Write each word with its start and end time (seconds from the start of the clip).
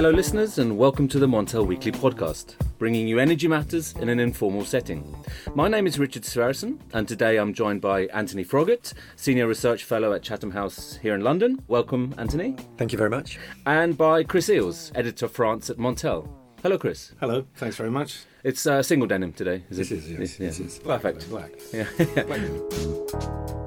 Hello, 0.00 0.12
listeners, 0.12 0.56
and 0.58 0.78
welcome 0.78 1.06
to 1.08 1.18
the 1.18 1.26
Montel 1.26 1.66
Weekly 1.66 1.92
Podcast, 1.92 2.54
bringing 2.78 3.06
you 3.06 3.18
energy 3.18 3.46
matters 3.46 3.92
in 3.96 4.08
an 4.08 4.18
informal 4.18 4.64
setting. 4.64 5.14
My 5.54 5.68
name 5.68 5.86
is 5.86 5.98
Richard 5.98 6.22
Sverrisson, 6.22 6.78
and 6.94 7.06
today 7.06 7.36
I'm 7.36 7.52
joined 7.52 7.82
by 7.82 8.06
Anthony 8.06 8.42
Froggatt, 8.42 8.94
Senior 9.16 9.46
Research 9.46 9.84
Fellow 9.84 10.14
at 10.14 10.22
Chatham 10.22 10.52
House 10.52 10.96
here 11.02 11.14
in 11.14 11.20
London. 11.20 11.62
Welcome, 11.68 12.14
Anthony. 12.16 12.56
Thank 12.78 12.92
you 12.92 12.96
very 12.98 13.10
much. 13.10 13.38
And 13.66 13.94
by 13.98 14.24
Chris 14.24 14.48
Eels, 14.48 14.90
Editor 14.94 15.26
of 15.26 15.32
France 15.32 15.68
at 15.68 15.76
Montel. 15.76 16.26
Hello, 16.62 16.78
Chris. 16.78 17.12
Hello, 17.20 17.44
thanks 17.56 17.76
very 17.76 17.90
much. 17.90 18.20
It's 18.42 18.66
uh, 18.66 18.82
single 18.82 19.06
denim 19.06 19.34
today, 19.34 19.64
is 19.68 19.76
This 19.76 19.90
it? 19.90 19.98
is, 19.98 20.10
yes. 20.12 20.40
Yeah. 20.40 20.46
This 20.46 20.60
is 20.60 20.78
Perfect. 20.78 21.28
Black. 21.28 21.52
Yeah. 21.74 21.84
black. 22.24 23.59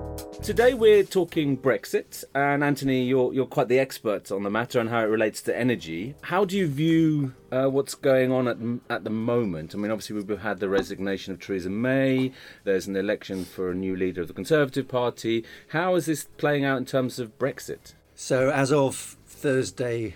Today 0.44 0.74
we're 0.74 1.04
talking 1.04 1.58
Brexit, 1.58 2.26
and 2.36 2.66
Anthony, 2.66 3.06
you're 3.06 3.34
you're 3.34 3.46
quite 3.46 3.70
the 3.70 3.80
expert 3.80 4.30
on 4.30 4.44
the 4.44 4.50
matter 4.50 4.78
and 4.78 4.90
how 4.90 5.00
it 5.00 5.04
relates 5.06 5.42
to 5.44 5.58
energy. 5.58 6.16
How 6.22 6.44
do 6.44 6.58
you 6.58 6.68
view 6.68 7.34
uh, 7.50 7.68
what's 7.68 7.96
going 7.96 8.34
on 8.34 8.50
at 8.50 8.58
at 8.94 9.06
the 9.06 9.10
moment? 9.10 9.74
I 9.74 9.78
mean, 9.78 9.90
obviously 9.90 10.18
we've 10.18 10.40
had 10.42 10.60
the 10.60 10.68
resignation 10.68 11.32
of 11.32 11.40
Theresa 11.40 11.70
May. 11.70 12.34
There's 12.66 12.88
an 12.88 12.98
election 12.98 13.46
for 13.46 13.72
a 13.72 13.74
new 13.74 13.96
leader 13.96 14.20
of 14.20 14.28
the 14.28 14.34
Conservative 14.34 14.86
Party. 14.86 15.46
How 15.70 15.96
is 15.96 16.08
this 16.08 16.26
playing 16.26 16.66
out 16.66 16.78
in 16.78 16.86
terms 16.86 17.20
of 17.20 17.40
Brexit? 17.40 17.94
So, 18.14 18.50
as 18.50 18.74
of 18.74 19.16
Thursday 19.26 20.14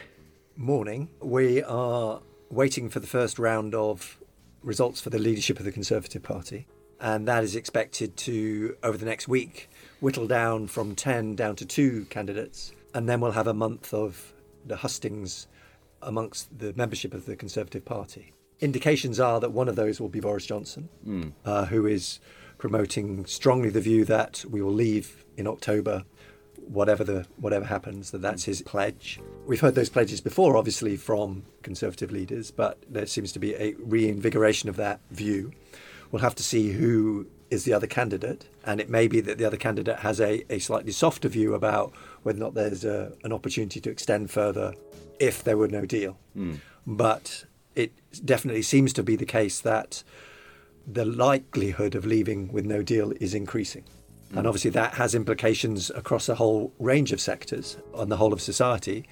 morning, 0.57 1.07
we 1.21 1.63
are 1.63 2.19
waiting 2.51 2.89
for 2.89 2.99
the 2.99 3.07
first 3.07 3.39
round 3.39 3.73
of 3.73 4.17
results 4.61 4.99
for 4.99 5.09
the 5.09 5.19
leadership 5.19 5.57
of 5.57 5.63
the 5.63 5.71
Conservative 5.71 6.21
Party. 6.21 6.67
And 6.99 7.27
that 7.27 7.43
is 7.43 7.55
expected 7.55 8.17
to, 8.17 8.75
over 8.83 8.97
the 8.97 9.05
next 9.05 9.27
week, 9.27 9.69
whittle 9.99 10.27
down 10.27 10.67
from 10.67 10.95
10 10.95 11.35
down 11.35 11.55
to 11.57 11.65
two 11.65 12.05
candidates. 12.09 12.73
And 12.93 13.07
then 13.07 13.21
we'll 13.21 13.31
have 13.31 13.47
a 13.47 13.53
month 13.53 13.93
of 13.93 14.33
the 14.65 14.77
hustings 14.77 15.47
amongst 16.01 16.57
the 16.57 16.73
membership 16.75 17.13
of 17.13 17.25
the 17.25 17.35
Conservative 17.35 17.85
Party. 17.85 18.33
Indications 18.59 19.19
are 19.19 19.39
that 19.39 19.51
one 19.51 19.67
of 19.67 19.75
those 19.75 20.01
will 20.01 20.09
be 20.09 20.19
Boris 20.19 20.45
Johnson, 20.45 20.89
uh, 21.45 21.65
who 21.65 21.85
is 21.85 22.19
promoting 22.57 23.25
strongly 23.25 23.69
the 23.69 23.81
view 23.81 24.03
that 24.05 24.43
we 24.49 24.61
will 24.61 24.73
leave 24.73 25.23
in 25.37 25.47
October 25.47 26.03
whatever 26.67 27.03
the 27.03 27.25
whatever 27.37 27.65
happens 27.65 28.11
that 28.11 28.21
that's 28.21 28.43
his 28.43 28.61
pledge 28.61 29.21
we've 29.45 29.61
heard 29.61 29.75
those 29.75 29.89
pledges 29.89 30.19
before 30.19 30.57
obviously 30.57 30.97
from 30.97 31.43
conservative 31.61 32.11
leaders 32.11 32.51
but 32.51 32.77
there 32.89 33.05
seems 33.05 33.31
to 33.31 33.39
be 33.39 33.53
a 33.55 33.73
reinvigoration 33.79 34.67
of 34.67 34.75
that 34.75 34.99
view 35.11 35.51
we'll 36.11 36.21
have 36.21 36.35
to 36.35 36.43
see 36.43 36.71
who 36.71 37.27
is 37.49 37.63
the 37.63 37.73
other 37.73 37.87
candidate 37.87 38.45
and 38.65 38.81
it 38.81 38.89
may 38.89 39.07
be 39.07 39.21
that 39.21 39.37
the 39.37 39.45
other 39.45 39.57
candidate 39.57 39.99
has 39.99 40.19
a, 40.19 40.43
a 40.51 40.59
slightly 40.59 40.91
softer 40.91 41.29
view 41.29 41.53
about 41.53 41.93
whether 42.23 42.37
or 42.37 42.41
not 42.41 42.53
there's 42.53 42.83
a, 42.83 43.13
an 43.23 43.31
opportunity 43.31 43.79
to 43.79 43.89
extend 43.89 44.29
further 44.29 44.73
if 45.19 45.43
there 45.43 45.57
were 45.57 45.67
no 45.67 45.85
deal 45.85 46.17
hmm. 46.33 46.55
but 46.85 47.45
it 47.77 47.93
definitely 48.25 48.63
seems 48.63 48.91
to 48.91 49.03
be 49.03 49.15
the 49.15 49.25
case 49.25 49.61
that 49.61 50.03
the 50.87 51.05
likelihood 51.05 51.93
of 51.93 52.05
leaving 52.05 52.51
with 52.51 52.65
no 52.65 52.81
deal 52.81 53.11
is 53.19 53.33
increasing. 53.33 53.83
Hmm. 54.31 54.39
And 54.39 54.47
obviously, 54.47 54.71
that 54.71 54.95
has 54.95 55.13
implications 55.13 55.89
across 55.91 56.29
a 56.29 56.35
whole 56.35 56.73
range 56.79 57.11
of 57.11 57.19
sectors 57.19 57.77
on 57.93 58.09
the 58.09 58.17
whole 58.17 58.33
of 58.33 58.41
society. 58.41 59.05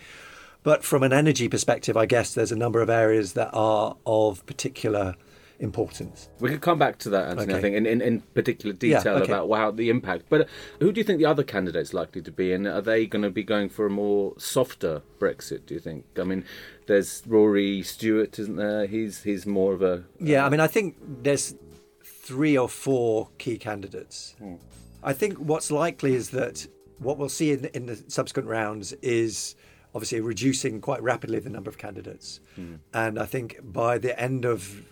But 0.63 0.83
from 0.83 1.03
an 1.03 1.13
energy 1.13 1.47
perspective, 1.47 1.95
I 1.95 2.07
guess 2.07 2.33
there's 2.33 2.51
a 2.51 2.55
number 2.55 2.81
of 2.81 2.89
areas 2.89 3.33
that 3.33 3.51
are 3.53 3.97
of 4.05 4.43
particular 4.47 5.15
importance. 5.59 6.29
We 6.39 6.49
could 6.49 6.61
come 6.61 6.77
back 6.77 6.97
to 6.99 7.09
that, 7.09 7.29
Anthony. 7.29 7.53
I 7.53 7.61
think 7.61 7.75
in, 7.75 7.85
in, 7.85 8.01
in 8.01 8.21
particular 8.21 8.75
Yeah, 8.79 8.97
detail 8.99 9.15
okay. 9.17 9.31
about 9.31 9.49
how 9.55 9.71
the 9.71 9.89
impact. 9.89 10.25
But 10.29 10.47
who 10.79 10.91
do 10.91 10.99
you 10.99 11.03
think 11.03 11.19
the 11.19 11.25
other 11.25 11.43
candidates 11.43 11.93
likely 11.93 12.21
to 12.21 12.31
be, 12.31 12.51
and 12.53 12.67
are 12.67 12.81
they 12.81 13.05
going 13.05 13.23
to 13.23 13.29
be 13.29 13.43
going 13.43 13.69
for 13.69 13.85
a 13.85 13.89
more 13.89 14.33
softer 14.37 15.01
Brexit? 15.19 15.65
Do 15.65 15.73
you 15.73 15.79
think? 15.79 16.05
I 16.17 16.23
mean, 16.23 16.45
there's 16.87 17.23
Rory 17.25 17.81
Stewart, 17.83 18.37
isn't 18.39 18.55
there? 18.55 18.85
He's 18.85 19.23
he's 19.23 19.45
more 19.45 19.73
of 19.73 19.81
a 19.81 20.03
Yeah, 20.19 20.43
I 20.43 20.47
uh, 20.47 20.49
mean, 20.49 20.59
I 20.59 20.67
think 20.67 20.97
there's 21.01 21.55
three 22.03 22.57
or 22.57 22.67
four 22.69 23.29
key 23.37 23.57
candidates. 23.57 24.35
Hmm. 24.39 24.55
I 25.03 25.13
think 25.13 25.37
what's 25.37 25.69
likely 25.69 26.15
is 26.15 26.31
that 26.31 26.67
what 26.97 27.17
we'll 27.17 27.29
see 27.29 27.51
in, 27.51 27.65
in 27.65 27.85
the 27.85 28.03
subsequent 28.07 28.47
rounds 28.49 28.93
is 29.01 29.55
obviously 29.93 30.19
reducing 30.19 30.81
quite 30.81 31.01
rapidly 31.01 31.39
the 31.39 31.49
number 31.49 31.69
of 31.69 31.77
candidates. 31.77 32.39
Hmm. 32.55 32.75
And 32.93 33.17
I 33.19 33.25
think 33.25 33.59
by 33.63 33.97
the 33.97 34.19
end 34.19 34.43
of 34.43 34.83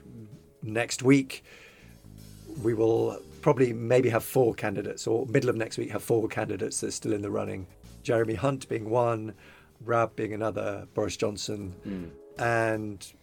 next 0.64 1.04
week, 1.04 1.44
we 2.62 2.74
will 2.74 3.20
probably 3.42 3.74
maybe 3.74 4.10
have 4.10 4.24
four 4.24 4.54
candidates, 4.54 5.06
or 5.06 5.26
middle 5.28 5.50
of 5.50 5.56
next 5.56 5.78
week 5.78 5.92
have 5.92 6.04
four 6.04 6.28
candidates 6.28 6.80
that 6.82 6.88
are 6.88 6.92
still 6.92 7.14
in 7.14 7.22
the 7.22 7.30
running. 7.30 7.68
Jeremy 8.04 8.36
Hunt 8.36 8.68
being 8.70 8.90
one, 8.90 9.34
Raab 9.86 10.16
being 10.16 10.34
another, 10.34 10.88
Boris 10.94 11.18
Johnson, 11.18 11.74
hmm. 11.84 12.06
and 12.42 13.14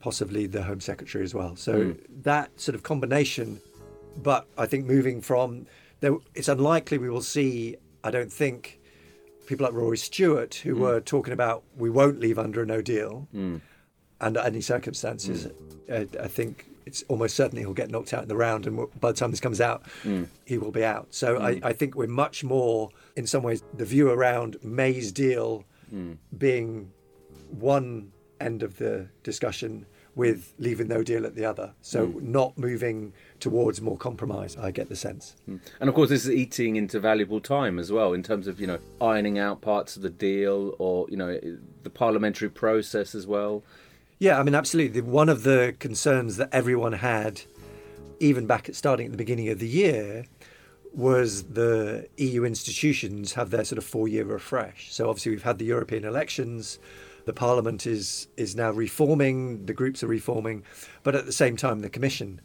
possibly 0.00 0.46
the 0.46 0.62
Home 0.62 0.80
Secretary 0.80 1.24
as 1.24 1.34
well. 1.34 1.56
So 1.56 1.84
hmm. 1.84 2.22
that 2.22 2.60
sort 2.60 2.74
of 2.74 2.82
combination. 2.82 3.60
But 4.22 4.46
I 4.56 4.66
think 4.66 4.86
moving 4.86 5.20
from 5.20 5.66
there, 6.00 6.16
it's 6.34 6.48
unlikely 6.48 6.98
we 6.98 7.10
will 7.10 7.22
see. 7.22 7.76
I 8.04 8.10
don't 8.10 8.32
think 8.32 8.80
people 9.46 9.64
like 9.64 9.74
Rory 9.74 9.98
Stewart 9.98 10.54
who 10.54 10.74
hmm. 10.74 10.80
were 10.80 11.00
talking 11.00 11.32
about 11.32 11.64
we 11.76 11.90
won't 11.90 12.20
leave 12.20 12.38
under 12.38 12.62
a 12.62 12.66
no 12.66 12.80
deal 12.80 13.28
under 14.20 14.40
any 14.40 14.60
circumstances. 14.60 15.48
I, 15.90 16.06
I 16.20 16.28
think 16.28 16.66
it's 16.86 17.02
almost 17.08 17.36
certainly 17.36 17.62
he'll 17.62 17.74
get 17.74 17.90
knocked 17.90 18.12
out 18.12 18.22
in 18.22 18.28
the 18.28 18.36
round, 18.36 18.66
and 18.66 18.86
by 19.00 19.12
the 19.12 19.16
time 19.16 19.30
this 19.30 19.40
comes 19.40 19.60
out, 19.60 19.86
hmm. 20.02 20.24
he 20.44 20.58
will 20.58 20.72
be 20.72 20.84
out. 20.84 21.08
So 21.10 21.40
I, 21.40 21.54
hmm. 21.54 21.64
I 21.64 21.72
think 21.72 21.94
we're 21.94 22.06
much 22.06 22.44
more, 22.44 22.90
in 23.16 23.26
some 23.26 23.42
ways, 23.42 23.62
the 23.74 23.84
view 23.84 24.10
around 24.10 24.56
May's 24.62 25.12
deal 25.12 25.64
hmm. 25.90 26.14
being 26.36 26.90
one 27.50 28.12
end 28.40 28.62
of 28.62 28.76
the 28.78 29.08
discussion 29.22 29.86
with 30.14 30.54
leaving 30.58 30.88
no 30.88 31.02
deal 31.02 31.26
at 31.26 31.34
the 31.34 31.44
other. 31.44 31.72
So 31.82 32.06
not 32.20 32.56
moving 32.56 33.12
towards 33.40 33.80
more 33.80 33.96
compromise, 33.96 34.56
I 34.56 34.70
get 34.70 34.88
the 34.88 34.96
sense. 34.96 35.34
And 35.80 35.88
of 35.88 35.94
course, 35.94 36.08
this 36.08 36.24
is 36.24 36.30
eating 36.30 36.76
into 36.76 37.00
valuable 37.00 37.40
time 37.40 37.78
as 37.78 37.90
well 37.90 38.12
in 38.12 38.22
terms 38.22 38.46
of 38.46 38.60
you 38.60 38.66
know 38.66 38.78
ironing 39.00 39.38
out 39.38 39.60
parts 39.60 39.96
of 39.96 40.02
the 40.02 40.10
deal 40.10 40.74
or 40.78 41.06
you 41.08 41.16
know 41.16 41.38
the 41.82 41.90
parliamentary 41.90 42.48
process 42.48 43.14
as 43.14 43.26
well. 43.26 43.64
Yeah, 44.24 44.40
I 44.40 44.42
mean, 44.42 44.54
absolutely. 44.54 45.02
One 45.02 45.28
of 45.28 45.42
the 45.42 45.76
concerns 45.80 46.38
that 46.38 46.48
everyone 46.50 46.94
had, 46.94 47.42
even 48.20 48.46
back 48.46 48.70
at 48.70 48.74
starting 48.74 49.04
at 49.04 49.12
the 49.12 49.18
beginning 49.18 49.50
of 49.50 49.58
the 49.58 49.68
year, 49.68 50.24
was 50.94 51.42
the 51.42 52.08
EU 52.16 52.42
institutions 52.42 53.34
have 53.34 53.50
their 53.50 53.64
sort 53.64 53.76
of 53.76 53.84
four-year 53.84 54.24
refresh. 54.24 54.90
So 54.90 55.10
obviously, 55.10 55.32
we've 55.32 55.42
had 55.42 55.58
the 55.58 55.66
European 55.66 56.06
elections. 56.06 56.78
The 57.26 57.34
Parliament 57.34 57.86
is 57.86 58.28
is 58.38 58.56
now 58.56 58.70
reforming. 58.70 59.66
The 59.66 59.74
groups 59.74 60.02
are 60.02 60.06
reforming, 60.06 60.62
but 61.02 61.14
at 61.14 61.26
the 61.26 61.32
same 61.42 61.58
time, 61.58 61.80
the 61.80 61.90
Commission 61.90 62.40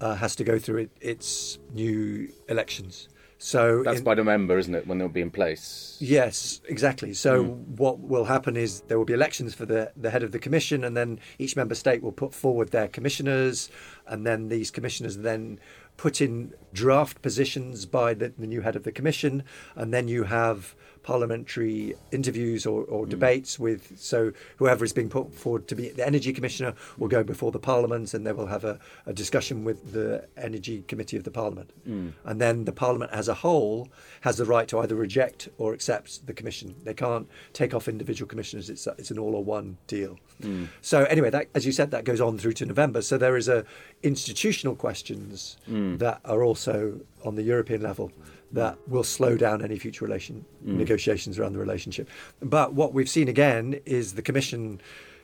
uh, 0.00 0.16
has 0.16 0.34
to 0.34 0.42
go 0.42 0.58
through 0.58 0.78
it, 0.78 0.90
its 1.00 1.60
new 1.72 2.28
elections. 2.48 3.08
So 3.42 3.82
That's 3.82 4.00
in- 4.00 4.04
by 4.04 4.14
the 4.14 4.22
member, 4.22 4.58
isn't 4.58 4.74
it, 4.74 4.86
when 4.86 4.98
they'll 4.98 5.08
be 5.08 5.22
in 5.22 5.30
place? 5.30 5.96
Yes, 5.98 6.60
exactly. 6.68 7.14
So 7.14 7.42
hmm. 7.42 7.74
what 7.76 7.98
will 7.98 8.26
happen 8.26 8.54
is 8.54 8.82
there 8.82 8.98
will 8.98 9.06
be 9.06 9.14
elections 9.14 9.54
for 9.54 9.64
the, 9.64 9.92
the 9.96 10.10
head 10.10 10.22
of 10.22 10.32
the 10.32 10.38
commission, 10.38 10.84
and 10.84 10.94
then 10.94 11.18
each 11.38 11.56
member 11.56 11.74
state 11.74 12.02
will 12.02 12.12
put 12.12 12.34
forward 12.34 12.70
their 12.70 12.86
commissioners, 12.86 13.70
and 14.06 14.26
then 14.26 14.48
these 14.48 14.70
commissioners 14.70 15.16
then 15.16 15.58
put 15.96 16.20
in 16.20 16.52
draft 16.74 17.22
positions 17.22 17.86
by 17.86 18.12
the, 18.12 18.28
the 18.38 18.46
new 18.46 18.60
head 18.60 18.76
of 18.76 18.84
the 18.84 18.92
commission, 18.92 19.42
and 19.74 19.92
then 19.92 20.06
you 20.06 20.24
have 20.24 20.74
parliamentary 21.02 21.94
interviews 22.12 22.66
or, 22.66 22.84
or 22.84 23.04
hmm. 23.04 23.10
debates 23.10 23.58
with 23.58 23.98
so 23.98 24.32
whoever 24.56 24.84
is 24.84 24.92
being 24.92 25.08
put 25.08 25.32
forward 25.34 25.66
to 25.68 25.74
be 25.74 25.88
the 25.90 26.06
energy 26.06 26.32
commissioner 26.32 26.74
will 26.98 27.08
go 27.08 27.22
before 27.22 27.50
the 27.50 27.58
parliament 27.58 28.12
and 28.14 28.26
they 28.26 28.32
will 28.32 28.46
have 28.46 28.64
a, 28.64 28.78
a 29.06 29.12
discussion 29.12 29.64
with 29.64 29.92
the 29.92 30.26
energy 30.36 30.84
committee 30.88 31.16
of 31.16 31.24
the 31.24 31.30
parliament. 31.30 31.72
Hmm. 31.84 32.10
And 32.24 32.40
then 32.40 32.64
the 32.64 32.72
parliament 32.72 33.10
as 33.12 33.28
a 33.28 33.34
whole 33.34 33.88
has 34.22 34.36
the 34.36 34.44
right 34.44 34.68
to 34.68 34.78
either 34.80 34.94
reject 34.94 35.48
or 35.58 35.72
accept 35.72 36.26
the 36.26 36.32
commission. 36.32 36.74
They 36.84 36.94
can't 36.94 37.28
take 37.52 37.74
off 37.74 37.88
individual 37.88 38.28
commissioners. 38.28 38.70
It's, 38.70 38.86
it's 38.98 39.10
an 39.10 39.18
all 39.18 39.34
or 39.34 39.44
one 39.44 39.78
deal. 39.86 40.18
Hmm. 40.42 40.66
So 40.80 41.04
anyway 41.04 41.30
that 41.30 41.48
as 41.54 41.66
you 41.66 41.72
said 41.72 41.90
that 41.90 42.04
goes 42.04 42.20
on 42.20 42.38
through 42.38 42.54
to 42.54 42.66
november. 42.66 43.02
So 43.02 43.18
there 43.18 43.36
is 43.36 43.48
a 43.48 43.64
institutional 44.02 44.76
questions 44.76 45.56
that 45.98 46.20
are 46.24 46.42
also 46.42 47.00
on 47.24 47.34
the 47.34 47.42
european 47.42 47.82
level 47.82 48.10
that 48.52 48.76
will 48.88 49.04
slow 49.04 49.36
down 49.36 49.62
any 49.62 49.78
future 49.78 50.04
relation 50.04 50.44
mm. 50.64 50.76
negotiations 50.76 51.38
around 51.38 51.52
the 51.52 51.58
relationship. 51.58 52.08
But 52.40 52.74
what 52.74 52.92
we've 52.92 53.08
seen 53.08 53.28
again 53.28 53.80
is 53.84 54.14
the 54.14 54.22
Commission 54.22 54.80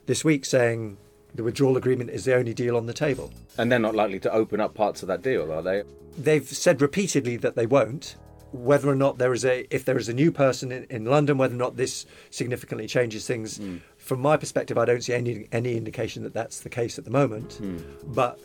this 0.07 0.25
week 0.25 0.45
saying 0.45 0.97
the 1.35 1.43
withdrawal 1.43 1.77
agreement 1.77 2.11
is 2.11 2.25
the 2.25 2.35
only 2.35 2.55
deal 2.55 2.77
on 2.77 2.87
the 2.87 2.95
table. 2.95 3.31
And 3.59 3.71
they're 3.71 3.79
not 3.79 3.95
likely 3.95 4.21
to 4.21 4.33
open 4.33 4.61
up 4.61 4.75
parts 4.75 5.03
of 5.03 5.09
that 5.09 5.23
deal, 5.23 5.53
are 5.53 5.63
they? 5.63 5.83
They've 6.17 6.47
said 6.47 6.81
repeatedly 6.81 7.37
that 7.39 7.57
they 7.57 7.67
won't. 7.67 8.17
Whether 8.53 8.89
or 8.89 8.95
not 8.95 9.19
there 9.19 9.35
is 9.35 9.45
a, 9.45 9.67
if 9.75 9.85
there 9.85 9.99
is 9.99 10.09
a 10.09 10.15
new 10.15 10.31
person 10.33 10.73
in, 10.73 10.85
in 10.85 11.05
London, 11.05 11.37
whether 11.37 11.55
or 11.55 11.59
not 11.59 11.77
this 11.77 12.07
significantly 12.31 12.87
changes 12.87 13.27
things, 13.27 13.59
mm. 13.59 13.81
from 13.99 14.21
my 14.21 14.37
perspective, 14.37 14.79
I 14.79 14.85
don't 14.85 15.03
see 15.03 15.13
any 15.13 15.49
any 15.53 15.77
indication 15.77 16.23
that 16.23 16.33
that's 16.33 16.61
the 16.61 16.71
case 16.71 16.97
at 16.97 17.05
the 17.05 17.11
moment. 17.11 17.59
Mm. 17.61 17.83
But 18.15 18.39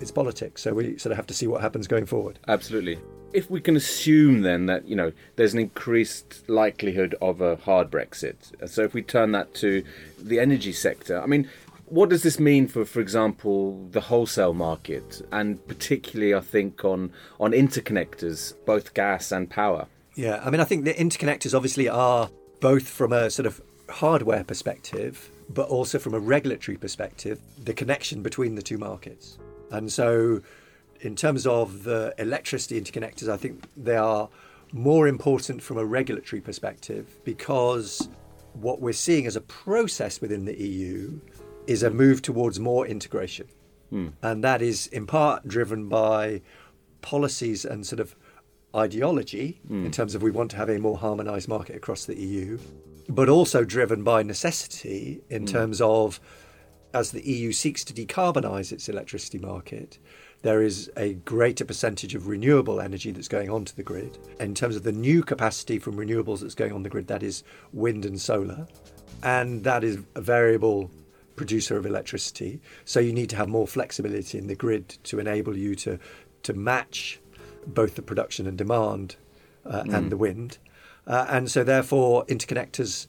it's 0.00 0.10
politics. 0.10 0.62
So 0.62 0.74
we 0.74 0.98
sort 0.98 1.12
of 1.12 1.16
have 1.16 1.26
to 1.28 1.34
see 1.34 1.46
what 1.46 1.60
happens 1.60 1.86
going 1.86 2.06
forward. 2.06 2.38
Absolutely. 2.48 2.98
If 3.32 3.50
we 3.50 3.60
can 3.60 3.76
assume 3.76 4.40
then 4.40 4.66
that 4.66 4.86
you 4.86 4.96
know 4.96 5.12
there's 5.36 5.52
an 5.52 5.60
increased 5.60 6.48
likelihood 6.48 7.14
of 7.20 7.40
a 7.40 7.56
hard 7.56 7.90
Brexit, 7.90 8.36
so 8.68 8.82
if 8.82 8.94
we 8.94 9.02
turn 9.02 9.32
that 9.32 9.54
to 9.56 9.84
the 10.18 10.40
energy 10.40 10.72
sector, 10.72 11.20
I 11.20 11.26
mean, 11.26 11.48
what 11.90 12.08
does 12.08 12.22
this 12.22 12.38
mean 12.38 12.68
for, 12.68 12.84
for 12.84 13.00
example, 13.00 13.86
the 13.90 14.00
wholesale 14.00 14.54
market, 14.54 15.22
and 15.30 15.66
particularly, 15.68 16.34
I 16.34 16.40
think, 16.40 16.84
on 16.84 17.12
on 17.38 17.52
interconnectors, 17.52 18.54
both 18.64 18.94
gas 18.94 19.32
and 19.32 19.48
power? 19.48 19.86
Yeah, 20.14 20.40
I 20.44 20.50
mean, 20.50 20.60
I 20.60 20.64
think 20.64 20.84
the 20.84 20.94
interconnectors 20.94 21.54
obviously 21.54 21.88
are 21.88 22.30
both 22.60 22.88
from 22.88 23.12
a 23.12 23.30
sort 23.30 23.46
of 23.46 23.60
hardware 23.88 24.44
perspective, 24.44 25.30
but 25.48 25.68
also 25.68 25.98
from 25.98 26.14
a 26.14 26.18
regulatory 26.18 26.76
perspective, 26.76 27.40
the 27.64 27.72
connection 27.72 28.22
between 28.22 28.54
the 28.54 28.62
two 28.62 28.78
markets. 28.78 29.38
And 29.70 29.92
so, 29.92 30.40
in 31.00 31.14
terms 31.14 31.46
of 31.46 31.84
the 31.84 32.14
electricity 32.18 32.80
interconnectors, 32.80 33.28
I 33.28 33.36
think 33.36 33.64
they 33.76 33.96
are 33.96 34.28
more 34.72 35.08
important 35.08 35.62
from 35.62 35.78
a 35.78 35.84
regulatory 35.84 36.40
perspective 36.40 37.06
because 37.24 38.08
what 38.54 38.80
we're 38.80 38.92
seeing 38.92 39.26
as 39.26 39.36
a 39.36 39.40
process 39.40 40.20
within 40.20 40.44
the 40.44 40.58
EU 40.60 41.20
is 41.66 41.82
a 41.82 41.90
move 41.90 42.22
towards 42.22 42.58
more 42.58 42.86
integration. 42.86 43.46
Mm. 43.92 44.12
And 44.22 44.44
that 44.44 44.62
is 44.62 44.86
in 44.88 45.06
part 45.06 45.46
driven 45.46 45.88
by 45.88 46.42
policies 47.00 47.64
and 47.64 47.86
sort 47.86 48.00
of 48.00 48.16
ideology 48.74 49.60
mm. 49.68 49.84
in 49.84 49.90
terms 49.90 50.14
of 50.14 50.22
we 50.22 50.30
want 50.30 50.50
to 50.50 50.56
have 50.56 50.68
a 50.68 50.78
more 50.78 50.98
harmonized 50.98 51.48
market 51.48 51.76
across 51.76 52.04
the 52.04 52.16
EU, 52.16 52.58
but 53.08 53.28
also 53.28 53.64
driven 53.64 54.02
by 54.02 54.22
necessity 54.22 55.20
in 55.30 55.44
mm. 55.44 55.50
terms 55.50 55.80
of 55.80 56.20
as 56.94 57.10
the 57.10 57.26
EU 57.26 57.52
seeks 57.52 57.84
to 57.84 57.92
decarbonize 57.92 58.72
its 58.72 58.88
electricity 58.88 59.38
market, 59.38 59.98
there 60.42 60.62
is 60.62 60.90
a 60.96 61.14
greater 61.14 61.64
percentage 61.64 62.14
of 62.14 62.28
renewable 62.28 62.80
energy 62.80 63.10
that's 63.10 63.28
going 63.28 63.50
onto 63.50 63.74
the 63.74 63.82
grid. 63.82 64.18
In 64.38 64.54
terms 64.54 64.76
of 64.76 64.84
the 64.84 64.92
new 64.92 65.22
capacity 65.22 65.78
from 65.78 65.96
renewables 65.96 66.40
that's 66.40 66.54
going 66.54 66.72
on 66.72 66.82
the 66.82 66.88
grid, 66.88 67.08
that 67.08 67.22
is 67.22 67.42
wind 67.72 68.04
and 68.04 68.20
solar. 68.20 68.66
And 69.22 69.64
that 69.64 69.82
is 69.82 69.98
a 70.14 70.20
variable 70.20 70.90
producer 71.34 71.76
of 71.76 71.86
electricity. 71.86 72.60
So 72.84 73.00
you 73.00 73.12
need 73.12 73.30
to 73.30 73.36
have 73.36 73.48
more 73.48 73.66
flexibility 73.66 74.38
in 74.38 74.46
the 74.46 74.54
grid 74.54 74.88
to 75.04 75.18
enable 75.18 75.56
you 75.56 75.74
to 75.76 75.98
to 76.44 76.52
match 76.52 77.20
both 77.66 77.96
the 77.96 78.02
production 78.02 78.46
and 78.46 78.56
demand 78.56 79.16
uh, 79.66 79.82
mm. 79.82 79.92
and 79.92 80.10
the 80.10 80.16
wind. 80.16 80.58
Uh, 81.06 81.26
and 81.28 81.50
so 81.50 81.64
therefore 81.64 82.24
interconnectors 82.26 83.06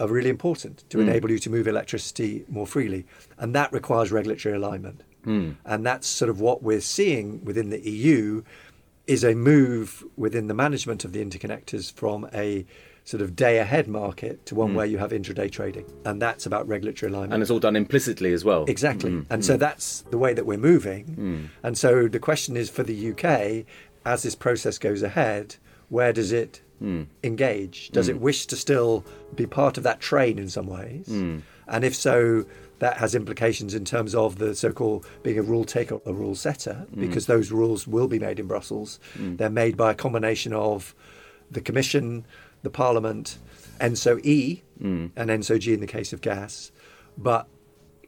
are 0.00 0.08
really 0.08 0.30
important 0.30 0.84
to 0.90 0.98
mm. 0.98 1.02
enable 1.02 1.30
you 1.30 1.38
to 1.40 1.50
move 1.50 1.66
electricity 1.66 2.44
more 2.48 2.66
freely. 2.66 3.06
And 3.38 3.54
that 3.54 3.72
requires 3.72 4.12
regulatory 4.12 4.54
alignment. 4.54 5.02
Mm. 5.26 5.56
And 5.64 5.84
that's 5.84 6.06
sort 6.06 6.28
of 6.28 6.40
what 6.40 6.62
we're 6.62 6.80
seeing 6.80 7.44
within 7.44 7.70
the 7.70 7.80
EU 7.80 8.42
is 9.06 9.24
a 9.24 9.34
move 9.34 10.04
within 10.16 10.46
the 10.46 10.54
management 10.54 11.04
of 11.04 11.12
the 11.12 11.24
interconnectors 11.24 11.92
from 11.92 12.28
a 12.34 12.66
sort 13.04 13.22
of 13.22 13.34
day 13.34 13.56
ahead 13.58 13.88
market 13.88 14.44
to 14.44 14.54
one 14.54 14.72
mm. 14.72 14.74
where 14.74 14.84
you 14.84 14.98
have 14.98 15.12
intraday 15.12 15.50
trading. 15.50 15.86
And 16.04 16.20
that's 16.20 16.44
about 16.44 16.68
regulatory 16.68 17.10
alignment. 17.10 17.32
And 17.32 17.42
it's 17.42 17.50
all 17.50 17.58
done 17.58 17.74
implicitly 17.74 18.34
as 18.34 18.44
well. 18.44 18.66
Exactly. 18.68 19.10
Mm. 19.10 19.26
And 19.30 19.42
mm. 19.42 19.46
so 19.46 19.56
that's 19.56 20.02
the 20.10 20.18
way 20.18 20.34
that 20.34 20.44
we're 20.44 20.58
moving. 20.58 21.04
Mm. 21.06 21.48
And 21.62 21.78
so 21.78 22.06
the 22.06 22.18
question 22.18 22.54
is 22.54 22.68
for 22.68 22.82
the 22.82 23.12
UK, 23.12 23.64
as 24.04 24.22
this 24.22 24.34
process 24.34 24.76
goes 24.76 25.02
ahead, 25.02 25.56
where 25.88 26.12
does 26.12 26.32
it 26.32 26.60
mm. 26.82 27.06
engage? 27.22 27.90
Does 27.90 28.08
it 28.08 28.16
mm. 28.16 28.20
wish 28.20 28.46
to 28.46 28.56
still 28.56 29.04
be 29.34 29.46
part 29.46 29.76
of 29.76 29.82
that 29.84 30.00
train 30.00 30.38
in 30.38 30.48
some 30.48 30.66
ways? 30.66 31.08
And 31.66 31.84
if 31.84 31.94
so, 31.94 32.44
that 32.78 32.98
has 32.98 33.14
implications 33.14 33.74
in 33.74 33.84
terms 33.84 34.14
of 34.14 34.38
the 34.38 34.54
so-called 34.54 35.06
being 35.22 35.38
a 35.38 35.42
rule 35.42 35.64
taker, 35.64 36.00
a 36.06 36.12
rule 36.12 36.34
setter, 36.34 36.86
because 36.96 37.26
those 37.26 37.50
rules 37.50 37.86
will 37.86 38.08
be 38.08 38.18
made 38.18 38.38
in 38.38 38.46
Brussels. 38.46 39.00
They're 39.36 39.50
made 39.50 39.76
by 39.76 39.90
a 39.90 39.94
combination 39.94 40.52
of 40.52 40.94
the 41.50 41.60
Commission, 41.60 42.24
the 42.62 42.70
Parliament, 42.70 43.38
ENTSO 43.80 44.24
E 44.24 44.62
mm. 44.80 45.10
and 45.16 45.30
ENTSO 45.30 45.58
G 45.58 45.74
in 45.74 45.80
the 45.80 45.86
case 45.86 46.12
of 46.12 46.20
gas. 46.20 46.70
But 47.16 47.48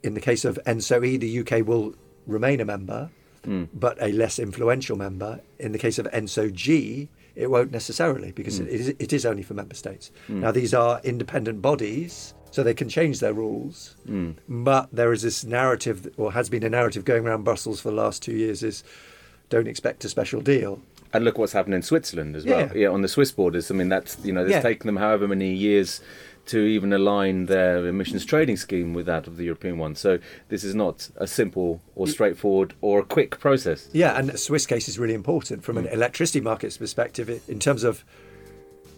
in 0.03 0.15
the 0.15 0.21
case 0.21 0.45
of 0.45 0.59
ENTSO 0.67 1.05
E, 1.05 1.17
the 1.17 1.41
UK 1.41 1.67
will 1.67 1.95
remain 2.27 2.61
a 2.61 2.65
member, 2.65 3.11
mm. 3.45 3.69
but 3.73 4.01
a 4.01 4.13
less 4.13 4.39
influential 4.39 4.97
member. 4.97 5.41
In 5.59 5.73
the 5.73 5.79
case 5.79 5.99
of 5.99 6.07
ENTSO 6.13 6.53
G, 6.53 7.09
it 7.41 7.51
won't 7.51 7.73
necessarily 7.73 8.33
because 8.33 8.61
mm. 8.61 8.67
it, 8.67 8.81
is, 8.81 8.89
it 8.99 9.13
is 9.13 9.25
only 9.25 9.43
for 9.43 9.55
member 9.55 9.75
states. 9.75 10.11
Mm. 10.29 10.41
Now, 10.41 10.51
these 10.53 10.75
are 10.75 11.01
independent 11.03 11.63
bodies, 11.63 12.35
so 12.51 12.63
they 12.63 12.75
can 12.75 12.89
change 12.89 13.21
their 13.21 13.33
rules. 13.33 13.97
Mm. 14.09 14.37
But 14.49 14.89
there 14.93 15.13
is 15.13 15.23
this 15.23 15.45
narrative, 15.45 16.13
or 16.17 16.33
has 16.33 16.49
been 16.49 16.63
a 16.63 16.71
narrative 16.71 17.05
going 17.05 17.27
around 17.27 17.45
Brussels 17.45 17.81
for 17.81 17.91
the 17.91 17.97
last 17.97 18.23
two 18.23 18.35
years, 18.35 18.63
is 18.63 18.85
don't 19.49 19.67
expect 19.67 20.05
a 20.05 20.09
special 20.09 20.41
deal. 20.41 20.81
And 21.13 21.25
look 21.25 21.39
what's 21.39 21.53
happened 21.53 21.75
in 21.75 21.83
Switzerland 21.83 22.37
as 22.37 22.45
well. 22.45 22.61
Yeah, 22.61 22.73
yeah 22.75 22.89
on 22.89 23.03
the 23.03 23.09
Swiss 23.09 23.33
borders. 23.33 23.71
I 23.71 23.75
mean, 23.75 23.89
that's 23.89 24.17
you 24.25 24.33
know, 24.33 24.43
it's 24.43 24.53
yeah. 24.53 24.61
taken 24.61 24.87
them 24.87 24.97
however 24.97 25.27
many 25.27 25.53
years 25.53 26.01
to 26.51 26.59
even 26.59 26.93
align 26.93 27.47
their 27.47 27.87
emissions 27.87 28.25
trading 28.25 28.57
scheme 28.57 28.93
with 28.93 29.07
that 29.07 29.29
of 29.29 29.37
the 29.37 29.45
European 29.45 29.79
one. 29.79 29.95
So 29.95 30.19
this 30.49 30.65
is 30.65 30.75
not 30.75 31.09
a 31.17 31.27
simple 31.27 31.81
or 31.95 32.09
straightforward 32.09 32.75
or 32.81 32.99
a 32.99 33.05
quick 33.05 33.39
process. 33.39 33.89
Yeah, 33.93 34.19
and 34.19 34.29
the 34.29 34.37
Swiss 34.37 34.67
case 34.67 34.89
is 34.89 34.99
really 34.99 35.15
important 35.15 35.63
from 35.63 35.79
an 35.79 35.85
mm. 35.85 35.93
electricity 35.93 36.41
markets 36.41 36.77
perspective 36.77 37.31
in 37.49 37.61
terms 37.61 37.85
of 37.85 38.05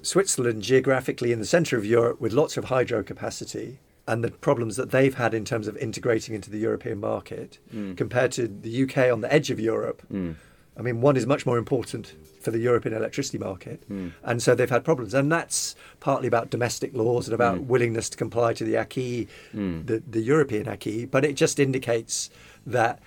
Switzerland 0.00 0.62
geographically 0.62 1.31
in 1.31 1.40
the 1.40 1.46
centre 1.46 1.76
of 1.76 1.84
Europe 1.84 2.20
with 2.20 2.32
lots 2.32 2.56
of 2.56 2.64
hydro 2.64 3.02
capacity 3.02 3.78
and 4.08 4.25
the 4.25 4.31
problems 4.31 4.76
that 4.76 4.90
they've 4.90 5.14
had 5.14 5.34
in 5.34 5.44
terms 5.44 5.69
of 5.69 5.76
integrating 5.76 6.34
into 6.34 6.50
the 6.50 6.58
European 6.58 6.99
market 6.99 7.58
mm. 7.72 7.94
compared 7.96 8.32
to 8.32 8.49
the 8.49 8.82
UK 8.84 9.12
on 9.12 9.20
the 9.20 9.32
edge 9.32 9.50
of 9.50 9.60
Europe. 9.60 10.02
Mm 10.10 10.37
I 10.77 10.83
mean, 10.83 11.01
one 11.01 11.17
is 11.17 11.27
much 11.27 11.45
more 11.45 11.59
important 11.59 12.15
for 12.41 12.51
the 12.51 12.59
European 12.59 12.95
electricity 12.95 13.39
market. 13.39 13.89
Mm. 13.91 14.13
And 14.23 14.43
so 14.43 14.55
they've 14.55 14.71
had 14.71 14.85
problems. 14.85 15.15
And 15.15 15.31
that's 15.31 15.77
partly 16.01 16.29
about 16.29 16.51
domestic 16.51 16.95
laws 16.95 17.29
and 17.29 17.35
about 17.35 17.59
mm. 17.59 17.67
willingness 17.67 18.09
to 18.11 18.17
comply 18.17 18.53
to 18.55 18.65
the 18.65 18.77
acquis, 18.77 19.29
mm. 19.55 19.87
the, 19.87 20.03
the 20.09 20.21
European 20.21 20.67
acquis. 20.69 21.07
But 21.07 21.25
it 21.25 21.35
just 21.35 21.61
indicates 21.61 22.31
that 22.67 23.01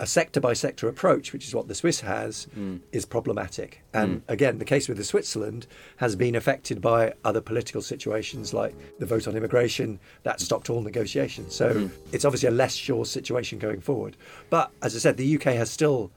a 0.00 0.06
sector 0.06 0.40
by 0.40 0.52
sector 0.52 0.88
approach, 0.88 1.32
which 1.32 1.46
is 1.46 1.54
what 1.54 1.68
the 1.68 1.74
Swiss 1.74 2.00
has, 2.00 2.48
mm. 2.56 2.80
is 2.92 3.04
problematic. 3.04 3.82
And 3.92 4.18
mm. 4.18 4.22
again, 4.28 4.58
the 4.58 4.64
case 4.64 4.88
with 4.88 4.96
the 4.96 5.04
Switzerland 5.04 5.66
has 5.96 6.16
been 6.16 6.34
affected 6.34 6.80
by 6.80 7.14
other 7.24 7.40
political 7.40 7.80
situations 7.80 8.52
like 8.52 8.74
the 8.98 9.06
vote 9.06 9.28
on 9.28 9.36
immigration 9.36 10.00
that 10.24 10.40
stopped 10.40 10.68
all 10.68 10.80
negotiations. 10.80 11.54
So 11.54 11.74
mm. 11.74 11.90
it's 12.12 12.24
obviously 12.24 12.48
a 12.48 12.52
less 12.52 12.74
sure 12.74 13.04
situation 13.04 13.58
going 13.58 13.80
forward. 13.80 14.16
But 14.50 14.72
as 14.82 14.96
I 14.96 14.98
said, 14.98 15.16
the 15.16 15.36
UK 15.36 15.54
has 15.54 15.70
still 15.70 16.10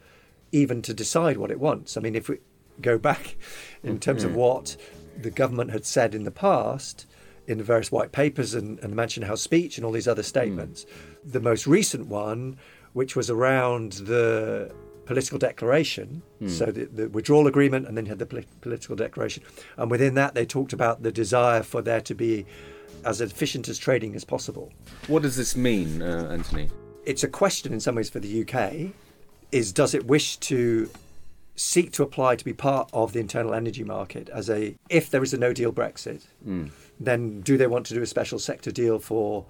even 0.58 0.82
to 0.84 0.94
decide 0.94 1.38
what 1.38 1.52
it 1.52 1.60
wants. 1.60 1.98
I 1.98 2.02
mean, 2.02 2.16
if 2.16 2.30
we 2.30 2.38
go 2.82 2.98
back 2.98 3.36
in 3.84 4.00
terms 4.00 4.24
mm-hmm. 4.24 4.32
of 4.32 4.36
what 4.36 4.78
the 5.18 5.32
government 5.32 5.72
had 5.72 5.86
said 5.86 6.14
in 6.14 6.24
the 6.24 6.32
past 6.32 7.06
in 7.48 7.58
the 7.58 7.64
various 7.64 7.92
white 7.92 8.12
papers 8.12 8.54
and, 8.54 8.78
and 8.80 8.92
the 8.92 8.96
Mansion 8.96 9.24
House 9.24 9.42
speech 9.42 9.78
and 9.78 9.86
all 9.86 9.94
these 9.94 10.08
other 10.08 10.24
statements, 10.24 10.84
mm. 10.84 11.32
the 11.32 11.40
most 11.40 11.66
recent 11.66 12.08
one, 12.08 12.58
which 12.92 13.16
was 13.16 13.30
around 13.30 13.94
the 13.94 14.70
political 15.06 15.40
declaration, 15.40 16.22
mm. 16.42 16.50
so 16.50 16.66
the, 16.66 16.86
the, 16.86 17.08
withdrawal 17.08 17.48
agreement, 17.48 17.88
and 17.88 17.96
then 17.96 18.06
you 18.06 18.10
had 18.10 18.20
the 18.20 18.26
pol- 18.26 18.42
political 18.60 18.98
declaration, 18.98 19.44
and 19.78 19.90
within 19.90 20.14
that 20.16 20.36
they 20.36 20.46
talked 20.46 20.74
about 20.74 21.04
the 21.04 21.12
desire 21.12 21.64
for 21.64 21.82
there 21.82 22.02
to 22.02 22.14
be 22.14 22.46
as 23.06 23.22
efficient 23.22 23.70
as 23.70 23.78
trading 23.78 24.14
as 24.14 24.26
possible. 24.26 24.74
What 25.08 25.22
does 25.22 25.38
this 25.38 25.56
mean, 25.56 26.02
uh, 26.02 26.28
Anthony? 26.30 26.70
It's 27.06 27.24
a 27.24 27.30
question 27.30 27.72
in 27.72 27.80
some 27.80 27.96
ways 27.96 28.10
for 28.10 28.20
the 28.20 28.42
UK 28.42 28.92
is 29.52 29.72
does 29.72 29.94
it 29.94 30.06
wish 30.06 30.38
to 30.38 30.90
seek 31.56 31.92
to 31.92 32.04
apply 32.04 32.36
to 32.36 32.46
be 32.46 32.54
part 32.54 32.90
of 32.94 33.14
the 33.14 33.20
internal 33.20 33.54
energy 33.54 33.84
market 33.84 34.30
as 34.30 34.50
a 34.50 34.76
if 34.90 35.10
there 35.10 35.24
is 35.24 35.34
a 35.34 35.38
no 35.38 35.54
deal 35.54 35.74
Brexit, 35.74 36.28
mm. 36.48 36.70
then 37.00 37.42
do 37.42 37.58
they 37.58 37.68
want 37.68 37.86
to 37.88 37.94
do 37.94 38.02
a 38.02 38.06
special 38.06 38.40
sector 38.40 38.72
deal 38.72 39.00
for 39.00 39.46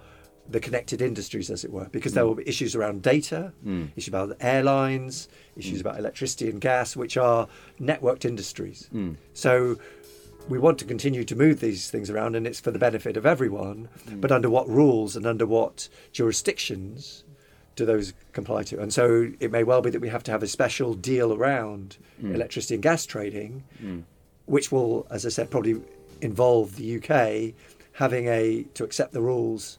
the 0.49 0.59
connected 0.59 1.01
industries, 1.01 1.49
as 1.49 1.63
it 1.63 1.71
were, 1.71 1.89
because 1.91 2.13
mm. 2.13 2.15
there 2.15 2.25
will 2.25 2.35
be 2.35 2.47
issues 2.47 2.75
around 2.75 3.01
data, 3.01 3.51
mm. 3.65 3.89
issues 3.95 4.07
about 4.07 4.35
airlines, 4.39 5.27
issues 5.55 5.79
mm. 5.79 5.81
about 5.81 5.99
electricity 5.99 6.49
and 6.49 6.61
gas, 6.61 6.95
which 6.95 7.17
are 7.17 7.47
networked 7.79 8.25
industries. 8.25 8.89
Mm. 8.93 9.17
So 9.33 9.77
we 10.47 10.57
want 10.57 10.79
to 10.79 10.85
continue 10.85 11.25
to 11.25 11.35
move 11.35 11.59
these 11.59 11.89
things 11.89 12.09
around, 12.09 12.35
and 12.35 12.47
it's 12.47 12.59
for 12.59 12.71
the 12.71 12.79
benefit 12.79 13.17
of 13.17 13.25
everyone. 13.25 13.89
But 14.09 14.31
under 14.31 14.49
what 14.49 14.69
rules 14.69 15.15
and 15.15 15.25
under 15.25 15.45
what 15.45 15.89
jurisdictions 16.13 17.25
do 17.77 17.86
those 17.86 18.13
comply 18.34 18.63
to? 18.63 18.81
And 18.81 18.93
so 18.93 19.31
it 19.39 19.51
may 19.51 19.63
well 19.63 19.81
be 19.81 19.89
that 19.91 20.01
we 20.01 20.10
have 20.10 20.24
to 20.24 20.31
have 20.31 20.43
a 20.43 20.48
special 20.48 20.93
deal 20.93 21.34
around 21.34 21.98
mm. 22.22 22.36
electricity 22.36 22.74
and 22.74 22.84
gas 22.84 23.05
trading, 23.05 23.63
mm. 23.81 24.03
which 24.46 24.72
will, 24.72 25.07
as 25.10 25.25
I 25.25 25.29
said, 25.29 25.50
probably 25.50 25.81
involve 26.19 26.75
the 26.75 26.98
UK 26.98 27.53
having 27.93 28.27
a 28.27 28.63
to 28.74 28.84
accept 28.84 29.13
the 29.13 29.22
rules 29.22 29.77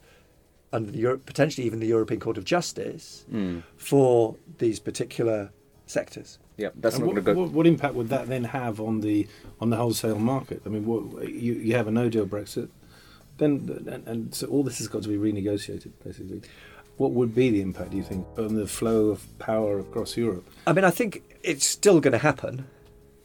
under 0.71 0.91
the 0.91 0.97
Europe, 0.99 1.25
potentially 1.25 1.65
even 1.65 1.79
the 1.79 1.87
European 1.87 2.19
Court 2.19 2.37
of 2.37 2.45
Justice 2.45 3.25
mm. 3.31 3.63
for 3.77 4.35
these 4.57 4.79
particular 4.79 5.51
sectors. 5.85 6.39
Yeah, 6.57 6.69
that's 6.75 6.99
not 6.99 7.07
what, 7.07 7.23
go. 7.23 7.33
What, 7.33 7.51
what, 7.51 7.67
impact 7.67 7.95
would 7.95 8.09
that 8.09 8.27
then 8.27 8.43
have 8.43 8.81
on 8.81 8.99
the 8.99 9.27
on 9.61 9.69
the 9.69 9.77
wholesale 9.77 10.19
market? 10.19 10.61
I 10.65 10.69
mean, 10.69 10.85
what, 10.85 11.29
you 11.29 11.53
you 11.53 11.75
have 11.75 11.87
a 11.87 11.91
no 11.91 12.09
deal 12.09 12.25
Brexit, 12.25 12.69
then 13.37 13.83
and, 13.87 14.07
and 14.07 14.35
so 14.35 14.47
all 14.47 14.63
this 14.63 14.77
has 14.79 14.87
got 14.87 15.03
to 15.03 15.09
be 15.09 15.17
renegotiated, 15.17 15.91
basically. 16.03 16.41
What 16.99 17.11
would 17.11 17.33
be 17.33 17.49
the 17.49 17.61
impact, 17.61 17.91
do 17.91 17.97
you 17.97 18.03
think, 18.03 18.27
on 18.37 18.55
the 18.55 18.67
flow 18.67 19.07
of 19.07 19.39
power 19.39 19.79
across 19.79 20.17
Europe? 20.17 20.45
I 20.67 20.73
mean, 20.73 20.83
I 20.83 20.91
think 20.91 21.23
it's 21.43 21.65
still 21.65 22.01
going 22.01 22.11
to 22.11 22.17
happen. 22.17 22.67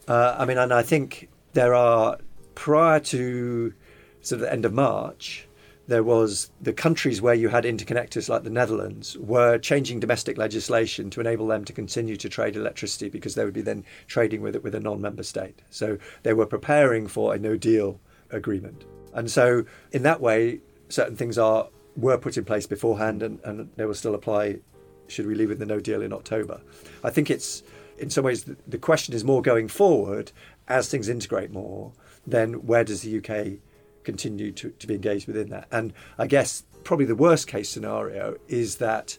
Uh, 0.07 0.37
I 0.39 0.45
mean, 0.45 0.59
and 0.59 0.73
I 0.73 0.83
think 0.83 1.29
there 1.55 1.75
are, 1.75 2.19
prior 2.55 3.01
to 3.01 3.75
sort 4.21 4.41
of 4.41 4.47
the 4.47 4.53
end 4.53 4.65
of 4.65 4.73
March, 4.73 5.49
there 5.89 6.05
was 6.05 6.53
the 6.61 6.73
countries 6.73 7.21
where 7.21 7.35
you 7.35 7.49
had 7.49 7.65
interconnectors 7.65 8.29
like 8.29 8.45
the 8.45 8.49
Netherlands 8.49 9.19
were 9.19 9.59
changing 9.59 9.99
domestic 9.99 10.39
legislation 10.39 11.11
to 11.11 11.21
enable 11.21 11.49
them 11.49 11.65
to 11.65 11.73
continue 11.73 12.17
to 12.17 12.29
trade 12.29 12.55
electricity 12.55 13.09
because 13.09 13.35
they 13.35 13.45
would 13.45 13.53
be 13.53 13.61
then 13.61 13.85
trading 14.07 14.41
with 14.41 14.55
it 14.55 14.63
with 14.63 14.77
a 14.77 14.81
non-member 14.81 15.25
state. 15.25 15.63
So 15.71 15.99
they 16.23 16.33
were 16.33 16.47
preparing 16.47 17.09
for 17.09 17.35
a 17.35 17.39
no 17.39 17.57
deal 17.57 18.01
agreement. 18.31 18.85
And 19.13 19.29
so 19.29 19.65
in 19.91 20.05
that 20.05 20.21
way 20.21 20.61
certain 20.89 21.17
things 21.17 21.39
are 21.39 21.69
were 21.97 22.19
put 22.19 22.37
in 22.37 22.45
place 22.45 22.67
beforehand 22.67 23.23
and, 23.23 23.41
and 23.45 23.71
they 23.77 23.85
will 23.85 23.95
still 23.95 24.15
apply 24.15 24.59
should 25.07 25.27
we 25.27 25.35
leave 25.35 25.51
with 25.51 25.59
the 25.59 25.67
no 25.67 25.81
deal 25.81 26.03
in 26.03 26.13
October. 26.13 26.61
I 27.03 27.11
think 27.11 27.31
it's 27.31 27.63
in 27.99 28.11
some 28.11 28.25
ways 28.25 28.45
the 28.67 28.79
question 28.79 29.15
is 29.15 29.23
more 29.23 29.43
going 29.43 29.69
forward 29.69 30.33
as 30.69 30.89
things 30.89 31.09
integrate 31.09 31.53
more, 31.53 31.93
then 32.27 32.55
where 32.67 32.85
does 32.85 33.03
the 33.03 33.19
UK 33.19 33.59
continue 34.03 34.53
to, 34.53 34.71
to 34.71 34.87
be 34.87 34.95
engaged 34.95 35.27
within 35.27 35.49
that. 35.51 35.67
And 35.73 35.93
I 36.19 36.27
guess 36.27 36.65
probably 36.85 37.07
the 37.07 37.17
worst 37.17 37.49
case 37.49 37.69
scenario 37.69 38.37
is 38.49 38.77
that 38.77 39.19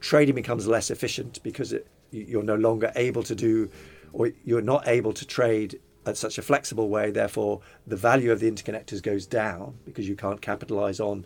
trading 0.00 0.34
becomes 0.34 0.66
less 0.66 0.90
efficient 0.90 1.42
because 1.42 1.72
it, 1.72 1.86
you're 2.10 2.42
no 2.42 2.56
longer 2.56 2.92
able 2.96 3.22
to 3.24 3.34
do, 3.34 3.70
or 4.12 4.30
you're 4.44 4.62
not 4.62 4.86
able 4.86 5.12
to 5.12 5.26
trade 5.26 5.80
at 6.06 6.16
such 6.16 6.38
a 6.38 6.42
flexible 6.42 6.88
way. 6.88 7.10
Therefore, 7.10 7.60
the 7.86 7.96
value 7.96 8.30
of 8.30 8.40
the 8.40 8.50
interconnectors 8.50 9.02
goes 9.02 9.26
down 9.26 9.74
because 9.84 10.08
you 10.08 10.16
can't 10.16 10.40
capitalize 10.40 11.00
on 11.00 11.24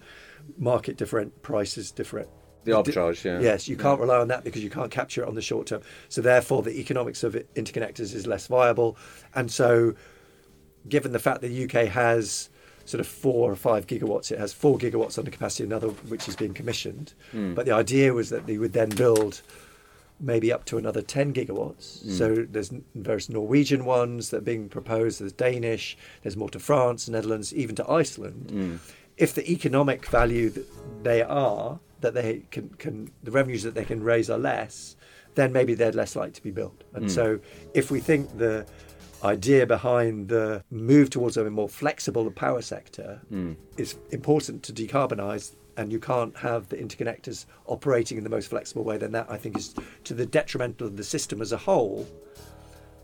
market 0.57 0.97
different 0.97 1.43
prices, 1.43 1.91
different 1.91 2.29
the 2.65 2.73
arbitrage, 2.73 3.25
yeah. 3.25 3.41
Yes, 3.41 3.69
you 3.69 3.77
can't 3.77 4.01
rely 4.01 4.19
on 4.19 4.29
that 4.29 4.45
because 4.45 4.63
you 4.63 4.69
can't 4.69 4.91
capture 4.91 5.23
it 5.23 5.29
on 5.29 5.35
the 5.35 5.41
short 5.43 5.69
term. 5.69 5.81
So 6.09 6.21
therefore, 6.21 6.63
the 6.63 6.79
economics 6.79 7.23
of 7.23 7.35
interconnectors 7.55 8.15
is 8.15 8.27
less 8.27 8.47
viable. 8.47 8.99
And 9.35 9.51
so, 9.51 9.95
given 10.89 11.13
the 11.13 11.19
fact 11.19 11.41
that 11.41 11.49
the 11.49 11.65
UK 11.65 11.89
has 11.89 12.51
sort 12.89 13.01
of 13.01 13.07
four 13.07 13.53
or 13.53 13.57
five 13.57 13.87
gigawatts. 13.87 14.33
It 14.33 14.39
has 14.39 14.55
four 14.55 14.79
gigawatts 14.79 15.19
under 15.19 15.31
capacity, 15.31 15.65
another 15.65 15.89
which 15.89 16.27
is 16.27 16.37
being 16.37 16.55
commissioned. 16.55 17.13
Mm. 17.35 17.55
But 17.55 17.67
the 17.67 17.73
idea 17.73 18.15
was 18.15 18.31
that 18.31 18.47
they 18.47 18.57
would 18.57 18.73
then 18.73 18.89
build 18.89 19.43
maybe 20.21 20.51
up 20.51 20.65
to 20.65 20.79
another 20.79 21.03
10 21.03 21.35
gigawatts. 21.35 22.05
Mm. 22.05 22.11
So 22.13 22.47
there's 22.49 22.73
various 22.95 23.29
Norwegian 23.29 23.85
ones 23.85 24.31
that 24.31 24.39
are 24.39 24.41
being 24.41 24.71
proposed, 24.71 25.21
there's 25.21 25.35
Danish, 25.35 25.99
there's 26.23 26.37
more 26.37 26.49
to 26.51 26.59
France, 26.59 27.09
Netherlands, 27.11 27.55
even 27.55 27.77
to 27.77 27.89
Iceland. 27.89 28.51
Mm. 28.53 28.79
If 29.19 29.35
the 29.35 29.51
economic 29.51 30.07
value 30.07 30.51
that 30.51 31.05
they 31.05 31.23
are, 31.23 31.79
that 32.01 32.15
they 32.15 32.43
can, 32.51 32.71
can, 32.79 33.11
the 33.23 33.31
revenues 33.31 33.63
that 33.65 33.75
they 33.75 33.85
can 33.85 34.03
raise 34.03 34.31
are 34.31 34.39
less, 34.39 34.97
then 35.35 35.53
maybe 35.53 35.75
they're 35.75 35.93
less 35.93 36.17
likely 36.17 36.33
to 36.33 36.43
be 36.43 36.51
built. 36.51 36.85
And 36.95 37.05
hmm. 37.05 37.11
so 37.11 37.41
if 37.75 37.91
we 37.91 38.01
think 38.01 38.39
the 38.39 38.67
idea 39.25 39.67
behind 39.67 40.29
the 40.29 40.63
move 40.71 41.11
towards 41.11 41.37
a 41.37 41.51
more 41.51 41.69
flexible 41.69 42.31
power 42.31 42.63
sector 42.63 43.21
mm. 43.33 43.57
is 43.77 43.97
important 44.11 44.63
to 44.63 44.73
decarbonize 44.73 45.57
and 45.77 45.93
you 45.93 45.99
can't 45.99 46.37
have 46.37 46.69
the 46.69 46.77
interconnectors 46.77 47.47
operating 47.67 48.19
in 48.19 48.25
the 48.25 48.31
most 48.31 48.49
flexible 48.49 48.85
way 48.85 48.97
then 48.97 49.11
that 49.13 49.27
i 49.29 49.37
think 49.37 49.57
is 49.57 49.75
to 50.05 50.15
the 50.15 50.27
detrimental 50.27 50.87
of 50.87 50.97
the 50.97 51.03
system 51.03 51.43
as 51.43 51.53
a 51.53 51.57
whole 51.57 52.07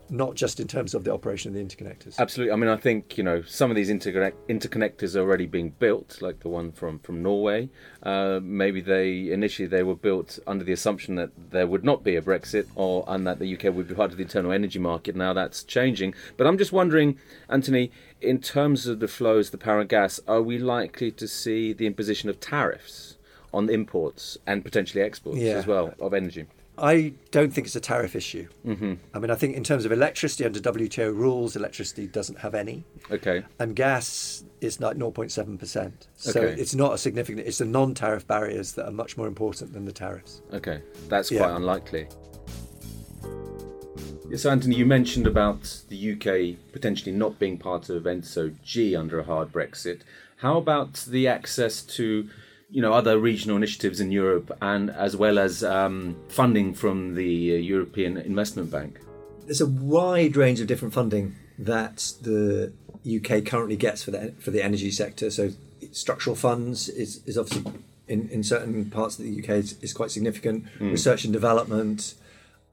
not 0.09 0.35
just 0.35 0.59
in 0.59 0.67
terms 0.67 0.93
of 0.93 1.03
the 1.03 1.11
operation 1.11 1.49
of 1.49 1.55
the 1.55 1.63
interconnectors. 1.63 2.17
Absolutely. 2.19 2.53
I 2.53 2.55
mean, 2.55 2.69
I 2.69 2.77
think 2.77 3.17
you 3.17 3.23
know 3.23 3.41
some 3.43 3.69
of 3.69 3.75
these 3.75 3.89
interconnect- 3.89 4.33
interconnectors 4.49 5.15
are 5.15 5.21
already 5.21 5.45
being 5.45 5.69
built, 5.69 6.21
like 6.21 6.39
the 6.41 6.49
one 6.49 6.71
from 6.71 6.99
from 6.99 7.23
Norway. 7.23 7.69
Uh, 8.03 8.39
maybe 8.41 8.81
they 8.81 9.31
initially 9.31 9.67
they 9.67 9.83
were 9.83 9.95
built 9.95 10.39
under 10.45 10.63
the 10.63 10.73
assumption 10.73 11.15
that 11.15 11.31
there 11.51 11.67
would 11.67 11.83
not 11.83 12.03
be 12.03 12.15
a 12.15 12.21
Brexit, 12.21 12.67
or 12.75 13.03
and 13.07 13.25
that 13.25 13.39
the 13.39 13.53
UK 13.53 13.73
would 13.73 13.87
be 13.87 13.95
part 13.95 14.11
of 14.11 14.17
the 14.17 14.23
internal 14.23 14.51
energy 14.51 14.79
market. 14.79 15.15
Now 15.15 15.33
that's 15.33 15.63
changing. 15.63 16.13
But 16.37 16.47
I'm 16.47 16.57
just 16.57 16.71
wondering, 16.71 17.17
Anthony, 17.49 17.91
in 18.21 18.39
terms 18.39 18.87
of 18.87 18.99
the 18.99 19.07
flows, 19.07 19.49
the 19.49 19.57
power 19.57 19.79
and 19.79 19.89
gas, 19.89 20.19
are 20.27 20.41
we 20.41 20.57
likely 20.57 21.11
to 21.11 21.27
see 21.27 21.73
the 21.73 21.87
imposition 21.87 22.29
of 22.29 22.39
tariffs 22.39 23.17
on 23.53 23.69
imports 23.69 24.37
and 24.45 24.63
potentially 24.63 25.01
exports 25.01 25.39
yeah. 25.39 25.53
as 25.53 25.65
well 25.65 25.93
of 25.99 26.13
energy? 26.13 26.45
I 26.77 27.13
don't 27.31 27.53
think 27.53 27.67
it's 27.67 27.75
a 27.75 27.81
tariff 27.81 28.15
issue. 28.15 28.47
Mm-hmm. 28.65 28.93
I 29.13 29.19
mean, 29.19 29.31
I 29.31 29.35
think 29.35 29.55
in 29.55 29.63
terms 29.63 29.85
of 29.85 29.91
electricity 29.91 30.45
under 30.45 30.59
WTO 30.59 31.15
rules, 31.15 31.55
electricity 31.55 32.07
doesn't 32.07 32.39
have 32.39 32.53
any. 32.53 32.83
Okay. 33.09 33.43
And 33.59 33.75
gas 33.75 34.43
is 34.61 34.79
like 34.81 34.97
0.7%. 34.97 35.93
So 36.15 36.41
okay. 36.41 36.61
it's 36.61 36.75
not 36.75 36.93
a 36.93 36.97
significant, 36.97 37.47
it's 37.47 37.59
the 37.59 37.65
non 37.65 37.93
tariff 37.93 38.27
barriers 38.27 38.73
that 38.73 38.87
are 38.87 38.91
much 38.91 39.17
more 39.17 39.27
important 39.27 39.73
than 39.73 39.85
the 39.85 39.93
tariffs. 39.93 40.41
Okay. 40.53 40.81
That's 41.07 41.31
yeah. 41.31 41.39
quite 41.39 41.55
unlikely. 41.55 42.07
So, 44.35 44.49
Anthony, 44.49 44.75
you 44.75 44.85
mentioned 44.85 45.27
about 45.27 45.81
the 45.87 46.13
UK 46.13 46.57
potentially 46.73 47.11
not 47.11 47.37
being 47.39 47.57
part 47.57 47.89
of 47.89 48.03
ENTSO 48.03 48.55
G 48.63 48.95
under 48.95 49.19
a 49.19 49.23
hard 49.23 49.51
Brexit. 49.51 50.01
How 50.37 50.57
about 50.57 51.05
the 51.07 51.27
access 51.27 51.81
to 51.83 52.27
you 52.75 52.81
know 52.81 52.91
other 52.91 53.17
regional 53.17 53.55
initiatives 53.55 54.01
in 54.01 54.11
Europe, 54.11 54.51
and 54.61 54.89
as 54.89 55.15
well 55.15 55.39
as 55.39 55.63
um, 55.63 56.17
funding 56.27 56.73
from 56.73 57.15
the 57.15 57.53
uh, 57.53 57.57
European 57.57 58.17
Investment 58.17 58.69
Bank. 58.69 58.99
There's 59.45 59.61
a 59.61 59.65
wide 59.65 60.35
range 60.35 60.59
of 60.59 60.67
different 60.67 60.93
funding 60.93 61.37
that 61.57 62.11
the 62.21 62.73
UK 63.07 63.45
currently 63.45 63.77
gets 63.77 64.03
for 64.03 64.11
the 64.11 64.33
for 64.39 64.51
the 64.51 64.61
energy 64.61 64.91
sector. 64.91 65.31
So 65.31 65.51
structural 65.93 66.35
funds 66.35 66.89
is, 66.89 67.23
is 67.25 67.37
obviously 67.37 67.71
in, 68.09 68.27
in 68.27 68.43
certain 68.43 68.91
parts 68.91 69.17
of 69.17 69.23
the 69.23 69.39
UK 69.41 69.49
is, 69.51 69.81
is 69.81 69.93
quite 69.93 70.11
significant. 70.11 70.65
Mm. 70.77 70.91
Research 70.91 71.23
and 71.23 71.31
development, 71.31 72.15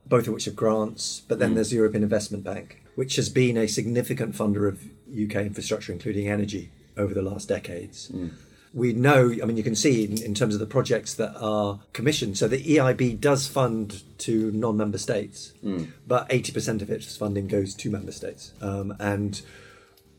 both 0.04 0.26
of 0.26 0.34
which 0.34 0.48
are 0.48 0.58
grants. 0.62 1.22
But 1.28 1.38
then 1.38 1.52
mm. 1.52 1.54
there's 1.54 1.70
the 1.70 1.76
European 1.76 2.02
Investment 2.02 2.42
Bank, 2.42 2.82
which 2.96 3.14
has 3.14 3.28
been 3.28 3.56
a 3.56 3.68
significant 3.68 4.34
funder 4.34 4.66
of 4.68 4.82
UK 5.12 5.46
infrastructure, 5.46 5.92
including 5.92 6.28
energy, 6.28 6.72
over 6.96 7.14
the 7.14 7.22
last 7.22 7.48
decades. 7.48 8.10
Mm 8.12 8.32
we 8.74 8.92
know, 8.92 9.30
I 9.42 9.44
mean, 9.44 9.56
you 9.56 9.62
can 9.62 9.74
see 9.74 10.04
in, 10.04 10.22
in, 10.22 10.34
terms 10.34 10.54
of 10.54 10.60
the 10.60 10.66
projects 10.66 11.14
that 11.14 11.36
are 11.36 11.80
commissioned. 11.92 12.38
So 12.38 12.48
the 12.48 12.62
EIB 12.62 13.20
does 13.20 13.46
fund 13.46 14.02
to 14.18 14.50
non 14.52 14.76
member 14.76 14.98
states, 14.98 15.52
mm. 15.62 15.90
but 16.06 16.28
80% 16.30 16.80
of 16.80 16.90
its 16.90 17.16
funding 17.16 17.48
goes 17.48 17.74
to 17.74 17.90
member 17.90 18.12
states. 18.12 18.52
Um, 18.62 18.96
and 18.98 19.42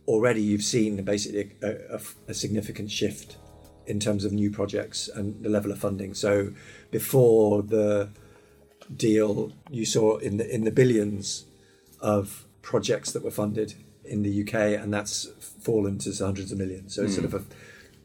already 0.07 0.41
you've 0.41 0.63
seen 0.63 1.03
basically 1.03 1.51
a, 1.63 1.95
a, 1.95 2.01
a, 2.27 2.33
significant 2.33 2.91
shift 2.91 3.37
in 3.87 3.99
terms 3.99 4.25
of 4.25 4.31
new 4.31 4.51
projects 4.51 5.07
and 5.07 5.41
the 5.43 5.49
level 5.49 5.71
of 5.71 5.79
funding. 5.79 6.13
So 6.13 6.51
before 6.91 7.63
the 7.63 8.09
deal, 8.95 9.51
you 9.71 9.85
saw 9.85 10.17
in 10.17 10.37
the, 10.37 10.53
in 10.53 10.63
the 10.63 10.71
billions 10.71 11.45
of 12.01 12.45
projects 12.61 13.11
that 13.13 13.23
were 13.23 13.31
funded 13.31 13.73
in 14.05 14.21
the 14.21 14.41
UK, 14.43 14.53
and 14.81 14.93
that's 14.93 15.27
fallen 15.61 15.97
to 15.99 16.13
hundreds 16.23 16.51
of 16.51 16.57
millions. 16.57 16.93
So 16.93 17.03
it's 17.03 17.15
sort 17.15 17.29
hmm. 17.29 17.35
of 17.35 17.41
a 17.41 17.45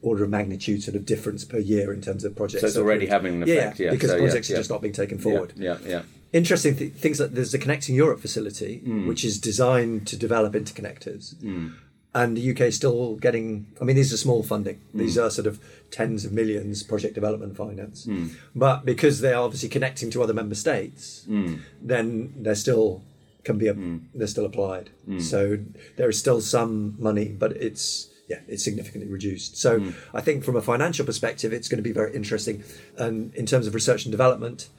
order 0.01 0.23
of 0.23 0.29
magnitude 0.29 0.83
sort 0.83 0.95
of 0.95 1.05
difference 1.05 1.45
per 1.45 1.57
year 1.57 1.93
in 1.93 2.01
terms 2.01 2.23
of 2.23 2.35
projects. 2.35 2.61
So 2.61 2.67
it's 2.67 2.77
already 2.77 3.07
having 3.07 3.35
an 3.35 3.43
effect, 3.43 3.79
yeah, 3.79 3.85
yeah. 3.85 3.91
because 3.91 4.11
so, 4.11 4.17
projects 4.17 4.49
yeah, 4.49 4.55
are 4.55 4.59
just 4.59 4.69
not 4.69 4.81
being 4.81 4.93
taken 4.93 5.19
forward. 5.19 5.53
Yeah, 5.55 5.77
yeah. 5.85 6.03
Interesting 6.31 6.75
th- 6.75 6.93
things 6.93 7.19
like 7.19 7.31
there's 7.31 7.51
the 7.51 7.57
Connecting 7.57 7.95
Europe 7.95 8.19
facility, 8.19 8.81
mm. 8.85 9.07
which 9.07 9.25
is 9.25 9.39
designed 9.39 10.07
to 10.07 10.15
develop 10.15 10.53
interconnectors. 10.53 11.35
Mm. 11.35 11.73
And 12.13 12.35
the 12.35 12.51
UK 12.51 12.61
is 12.61 12.75
still 12.75 13.15
getting, 13.15 13.67
I 13.79 13.83
mean, 13.83 13.95
these 13.95 14.11
are 14.11 14.17
small 14.17 14.41
funding. 14.41 14.81
Mm. 14.95 14.99
These 14.99 15.17
are 15.17 15.29
sort 15.29 15.45
of 15.47 15.59
tens 15.91 16.25
of 16.25 16.31
millions 16.31 16.81
project 16.81 17.13
development 17.13 17.55
finance. 17.55 18.07
Mm. 18.07 18.31
But 18.55 18.83
because 18.83 19.21
they 19.21 19.33
are 19.33 19.43
obviously 19.43 19.69
connecting 19.69 20.09
to 20.11 20.23
other 20.23 20.33
member 20.33 20.55
states, 20.55 21.25
mm. 21.29 21.59
then 21.81 22.33
they're 22.37 22.55
still 22.55 23.03
can 23.43 23.57
be 23.57 23.67
a, 23.67 23.73
mm. 23.73 24.01
they're 24.13 24.27
still 24.27 24.45
applied. 24.45 24.89
So 25.19 25.57
there 25.97 26.09
is 26.09 26.19
still 26.19 26.41
some 26.41 26.95
money, 26.99 27.29
but 27.29 27.53
it's 27.53 28.09
yeah, 28.29 28.39
it's 28.47 28.63
significantly 28.63 29.09
reduced. 29.09 29.57
So 29.57 29.79
mm. 29.79 29.95
I 30.13 30.21
think 30.21 30.43
from 30.43 30.55
a 30.55 30.61
financial 30.61 31.05
perspective, 31.05 31.51
it's 31.51 31.67
going 31.67 31.79
to 31.79 31.83
be 31.83 31.91
very 31.91 32.15
interesting. 32.15 32.63
And 32.97 33.33
in 33.33 33.45
terms 33.45 33.65
of 33.65 33.73
research 33.73 34.05
and 34.05 34.11
development, 34.11 34.69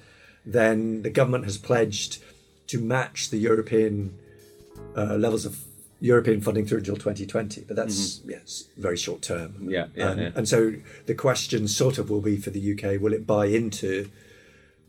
then 0.47 1.03
the 1.03 1.11
government 1.11 1.45
has 1.45 1.59
pledged 1.59 2.23
to 2.69 2.81
match 2.81 3.31
the 3.31 3.39
European 3.39 4.17
uh, 4.97 5.17
levels 5.17 5.45
of 5.45 5.59
European 6.01 6.41
funding 6.41 6.65
through 6.65 6.79
until 6.79 6.95
2020, 6.95 7.65
but 7.67 7.77
that's 7.77 8.19
mm-hmm. 8.19 8.31
yes, 8.31 8.69
very 8.79 8.97
short 8.97 9.21
term. 9.21 9.69
Yeah, 9.69 9.87
yeah, 9.95 10.11
and, 10.11 10.21
yeah. 10.21 10.31
and 10.35 10.49
so 10.49 10.75
the 11.07 11.15
question 11.15 11.69
sort 11.69 11.99
of 11.99 12.09
will 12.09 12.23
be 12.23 12.37
for 12.37 12.51
the 12.51 12.73
UK: 12.73 13.01
Will 13.01 13.13
it 13.13 13.27
buy 13.27 13.47
into 13.47 14.11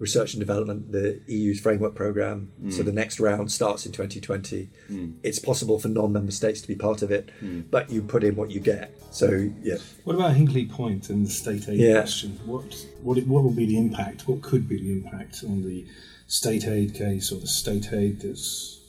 research 0.02 0.34
and 0.34 0.40
development, 0.42 0.92
the 0.92 1.22
EU's 1.28 1.60
framework 1.60 1.94
program. 1.94 2.52
Mm. 2.62 2.74
So 2.74 2.82
the 2.82 2.92
next 2.92 3.20
round 3.20 3.52
starts 3.52 3.86
in 3.86 3.92
2020. 3.92 4.68
Mm. 4.90 5.14
It's 5.22 5.38
possible 5.38 5.80
for 5.80 5.90
non-member 5.90 6.32
states 6.32 6.60
to 6.62 6.68
be 6.68 6.74
part 6.74 7.04
of 7.04 7.12
it, 7.12 7.30
mm. 7.40 7.70
but 7.70 7.92
you 7.92 8.02
put 8.02 8.24
in 8.24 8.36
what 8.36 8.50
you 8.50 8.60
get. 8.60 8.92
So 9.12 9.52
yeah. 9.62 9.76
What 10.04 10.16
about 10.16 10.36
Hinkley 10.36 10.70
Point 10.70 11.12
and 11.12 11.26
the 11.26 11.30
state 11.30 11.70
aid 11.70 11.80
yeah. 11.80 12.00
question? 12.00 12.40
What 12.46 12.76
what 13.04 13.20
what 13.28 13.44
will 13.44 13.52
be 13.52 13.68
the 13.68 13.78
impact? 13.78 14.28
What 14.28 14.42
could 14.42 14.68
be 14.68 14.82
the 14.82 14.92
impact 14.92 15.44
on 15.44 15.64
the 15.64 15.86
state 16.26 16.68
aid 16.68 16.96
case 16.96 17.32
or 17.32 17.40
the 17.40 17.48
state 17.48 17.94
aid 17.94 18.22
that's 18.22 18.80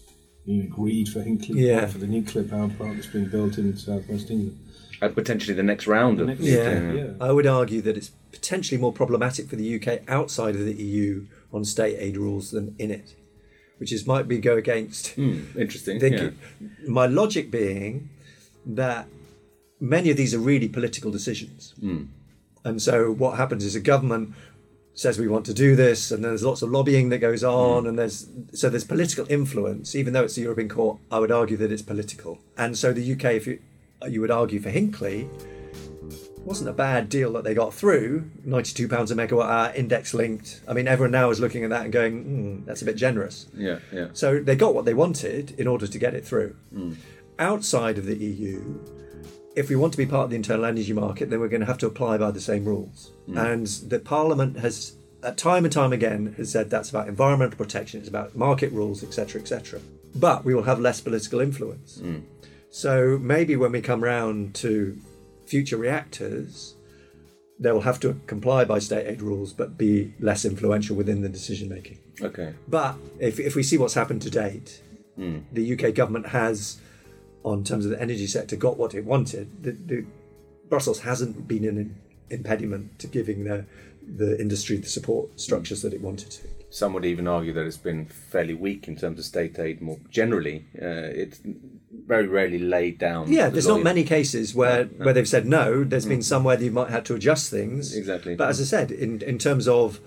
been 0.47 0.63
agreed 0.63 1.11
for 1.11 1.21
Hinkley 1.21 1.57
yeah. 1.57 1.87
for 1.87 1.99
the 1.99 2.07
nuclear 2.07 2.45
power 2.45 2.71
plant 2.71 2.97
that's 2.97 3.07
being 3.09 3.29
built 3.29 3.59
in 3.59 3.77
southwest 3.77 4.31
England? 4.31 4.59
at 5.03 5.17
potentially 5.17 5.53
the 5.53 5.65
next 5.65 5.87
round 5.87 6.21
of 6.21 6.29
Next- 6.29 6.41
Yeah. 6.41 6.93
Yeah. 6.93 7.07
I 7.21 7.33
would 7.33 7.47
argue 7.47 7.83
that 7.83 7.97
it's 7.97 8.13
potentially 8.33 8.81
more 8.81 8.93
problematic 8.93 9.49
for 9.49 9.57
the 9.57 9.77
UK 9.77 10.03
outside 10.09 10.55
of 10.57 10.65
the 10.65 10.75
EU 10.75 11.27
on 11.53 11.65
state 11.65 11.97
aid 11.99 12.17
rules 12.17 12.51
than 12.51 12.75
in 12.79 12.91
it, 12.91 13.15
which 13.79 13.93
is 13.93 14.07
might 14.07 14.27
be 14.29 14.39
go 14.39 14.57
against 14.57 15.09
Hmm, 15.15 15.41
interesting. 15.57 16.01
thinking. 16.01 16.39
My 16.87 17.07
logic 17.07 17.51
being 17.51 18.09
that 18.67 19.07
many 19.81 20.11
of 20.11 20.17
these 20.17 20.35
are 20.35 20.39
really 20.39 20.69
political 20.69 21.11
decisions. 21.11 21.75
And 22.65 22.81
so 22.81 23.11
what 23.13 23.37
happens 23.37 23.65
is 23.65 23.75
a 23.75 23.81
government 23.81 24.35
says 24.95 25.19
we 25.19 25.27
want 25.27 25.45
to 25.47 25.55
do 25.55 25.75
this 25.75 26.11
and 26.13 26.23
then 26.23 26.31
there's 26.33 26.45
lots 26.45 26.61
of 26.63 26.71
lobbying 26.71 27.09
that 27.09 27.19
goes 27.19 27.43
on 27.43 27.87
and 27.87 27.99
there's 27.99 28.29
so 28.53 28.69
there's 28.69 28.85
political 28.85 29.25
influence 29.31 29.95
even 29.95 30.13
though 30.13 30.23
it's 30.23 30.35
the 30.35 30.43
European 30.43 30.69
court 30.69 30.99
I 31.11 31.19
would 31.19 31.33
argue 31.33 31.57
that 31.57 31.73
it's 31.73 31.81
political 31.81 32.39
and 32.59 32.77
so 32.77 32.93
the 32.93 33.13
UK 33.15 33.25
if 33.41 33.47
you 33.47 33.59
you 34.07 34.21
would 34.21 34.31
argue 34.31 34.61
for 34.61 34.71
Hinkley 34.71 35.29
wasn't 36.45 36.69
a 36.69 36.73
bad 36.73 37.09
deal 37.09 37.33
that 37.33 37.45
they 37.45 37.55
got 37.55 37.73
through 37.73 38.31
92 38.45 38.89
pounds 38.89 39.11
a 39.11 39.15
megawatt 39.15 39.47
hour 39.47 39.73
index 39.75 40.13
linked 40.15 40.61
I 40.67 40.73
mean 40.73 40.89
everyone 40.89 41.13
now 41.13 41.31
is 41.31 41.41
looking 41.41 41.65
at 41.65 41.71
that 41.71 41.85
and 41.85 41.93
going 41.93 42.23
hmm, 42.25 42.65
that's 42.65 42.83
a 42.83 42.85
bit 42.85 42.97
generous 42.97 43.47
Yeah, 43.55 43.79
yeah. 43.93 44.09
so 44.13 44.41
they 44.41 44.57
got 44.57 44.75
what 44.75 44.85
they 44.85 44.95
wanted 44.95 45.53
in 45.59 45.67
order 45.67 45.87
to 45.87 45.99
get 45.99 46.15
it 46.15 46.25
through. 46.25 46.57
Hmm. 46.73 46.95
Outside 47.39 47.99
of 47.99 48.07
the 48.07 48.17
EU, 48.17 48.79
if 49.57 49.69
we 49.69 49.77
want 49.77 49.93
to 49.93 49.99
be 49.99 50.07
part 50.07 50.25
of 50.25 50.31
the 50.31 50.37
internal 50.37 50.65
energy 50.65 50.93
market, 50.93 51.31
then 51.31 51.41
we're 51.41 51.49
going 51.49 51.61
to 51.61 51.67
have 51.67 51.79
to 51.79 51.87
apply 51.87 52.19
by 52.19 52.31
the 52.31 52.41
same 52.41 52.65
rules. 52.65 53.11
Hmm. 53.27 53.39
And 53.39 53.67
the 53.67 53.99
Parliament 53.99 54.59
has, 54.59 54.97
at 55.23 55.37
time 55.39 55.65
and 55.65 55.73
time 55.73 55.93
again, 55.93 56.35
has 56.37 56.51
said 56.53 56.71
that's 56.71 56.91
about 56.91 57.09
environmental 57.09 57.57
protection, 57.57 58.01
it's 58.01 58.09
about 58.09 58.37
market 58.37 58.71
rules, 58.73 59.03
etc., 59.03 59.41
etc. 59.41 59.81
But 60.15 60.45
we 60.45 60.55
will 60.55 60.65
have 60.65 60.79
less 60.79 61.01
political 61.01 61.41
influence. 61.41 61.99
Hmm. 61.99 62.21
So 62.71 63.19
maybe 63.21 63.57
when 63.57 63.73
we 63.73 63.81
come 63.83 64.03
round 64.03 64.55
to 64.57 64.97
future 65.53 65.77
reactors, 65.77 66.77
they 67.59 67.71
will 67.71 67.83
have 67.91 68.01
to 68.01 68.19
comply 68.27 68.65
by 68.65 68.79
state 68.79 69.07
aid 69.07 69.21
rules, 69.21 69.53
but 69.53 69.77
be 69.77 70.15
less 70.19 70.47
influential 70.47 70.97
within 70.97 71.21
the 71.21 71.29
decision 71.29 71.69
making. 71.69 71.99
Okay. 72.23 72.55
But 72.67 72.97
if, 73.21 73.39
if 73.39 73.55
we 73.55 73.63
see 73.63 73.77
what's 73.77 73.93
happened 73.93 74.23
to 74.23 74.31
date, 74.31 74.81
hmm. 75.15 75.41
the 75.53 75.65
UK 75.75 75.95
government 75.95 76.27
has, 76.29 76.81
on 77.45 77.65
terms 77.65 77.85
of 77.85 77.91
the 77.91 78.01
energy 78.01 78.27
sector, 78.27 78.57
got 78.57 78.79
what 78.79 78.95
it 78.95 79.05
wanted. 79.05 79.63
The, 79.63 79.73
the, 79.73 80.07
Brussels 80.71 81.01
hasn't 81.01 81.47
been 81.47 81.67
an 81.67 82.01
impediment 82.31 82.99
to 83.01 83.07
giving 83.07 83.45
the, 83.45 83.67
the 84.07 84.41
industry 84.41 84.77
the 84.77 84.89
support 84.89 85.41
structures 85.41 85.83
that 85.83 85.93
it 85.93 86.01
wanted 86.01 86.31
to. 86.31 86.49
Some 86.71 86.95
would 86.95 87.05
even 87.05 87.29
argue 87.29 87.53
that 87.53 87.67
it's 87.67 87.77
been 87.77 88.07
fairly 88.07 88.55
weak 88.55 88.89
in 88.89 88.97
terms 88.97 89.19
of 89.19 89.27
state 89.27 89.59
aid 89.59 89.83
more 89.83 89.99
generally. 90.09 90.65
Uh, 90.75 91.13
it's 91.13 91.41
very 92.07 92.27
rarely 92.27 92.59
laid 92.59 92.99
down. 92.99 93.31
Yeah, 93.31 93.47
the 93.47 93.53
there's 93.53 93.67
not 93.67 93.83
many 93.83 94.05
cases 94.05 94.55
where, 94.55 94.85
where 94.85 95.13
they've 95.13 95.29
said 95.29 95.47
no. 95.47 95.85
There's 95.85 96.07
been 96.07 96.23
some 96.23 96.45
where 96.45 96.61
you 96.61 96.71
might 96.71 96.89
have 96.89 97.05
to 97.05 97.15
adjust 97.15 97.51
things. 97.51 97.95
Exactly. 97.95 98.37
But 98.37 98.49
as 98.49 98.61
I 98.61 98.65
said, 98.65 98.91
in, 98.91 99.21
in 99.21 99.39
terms 99.39 99.69
of 99.69 100.01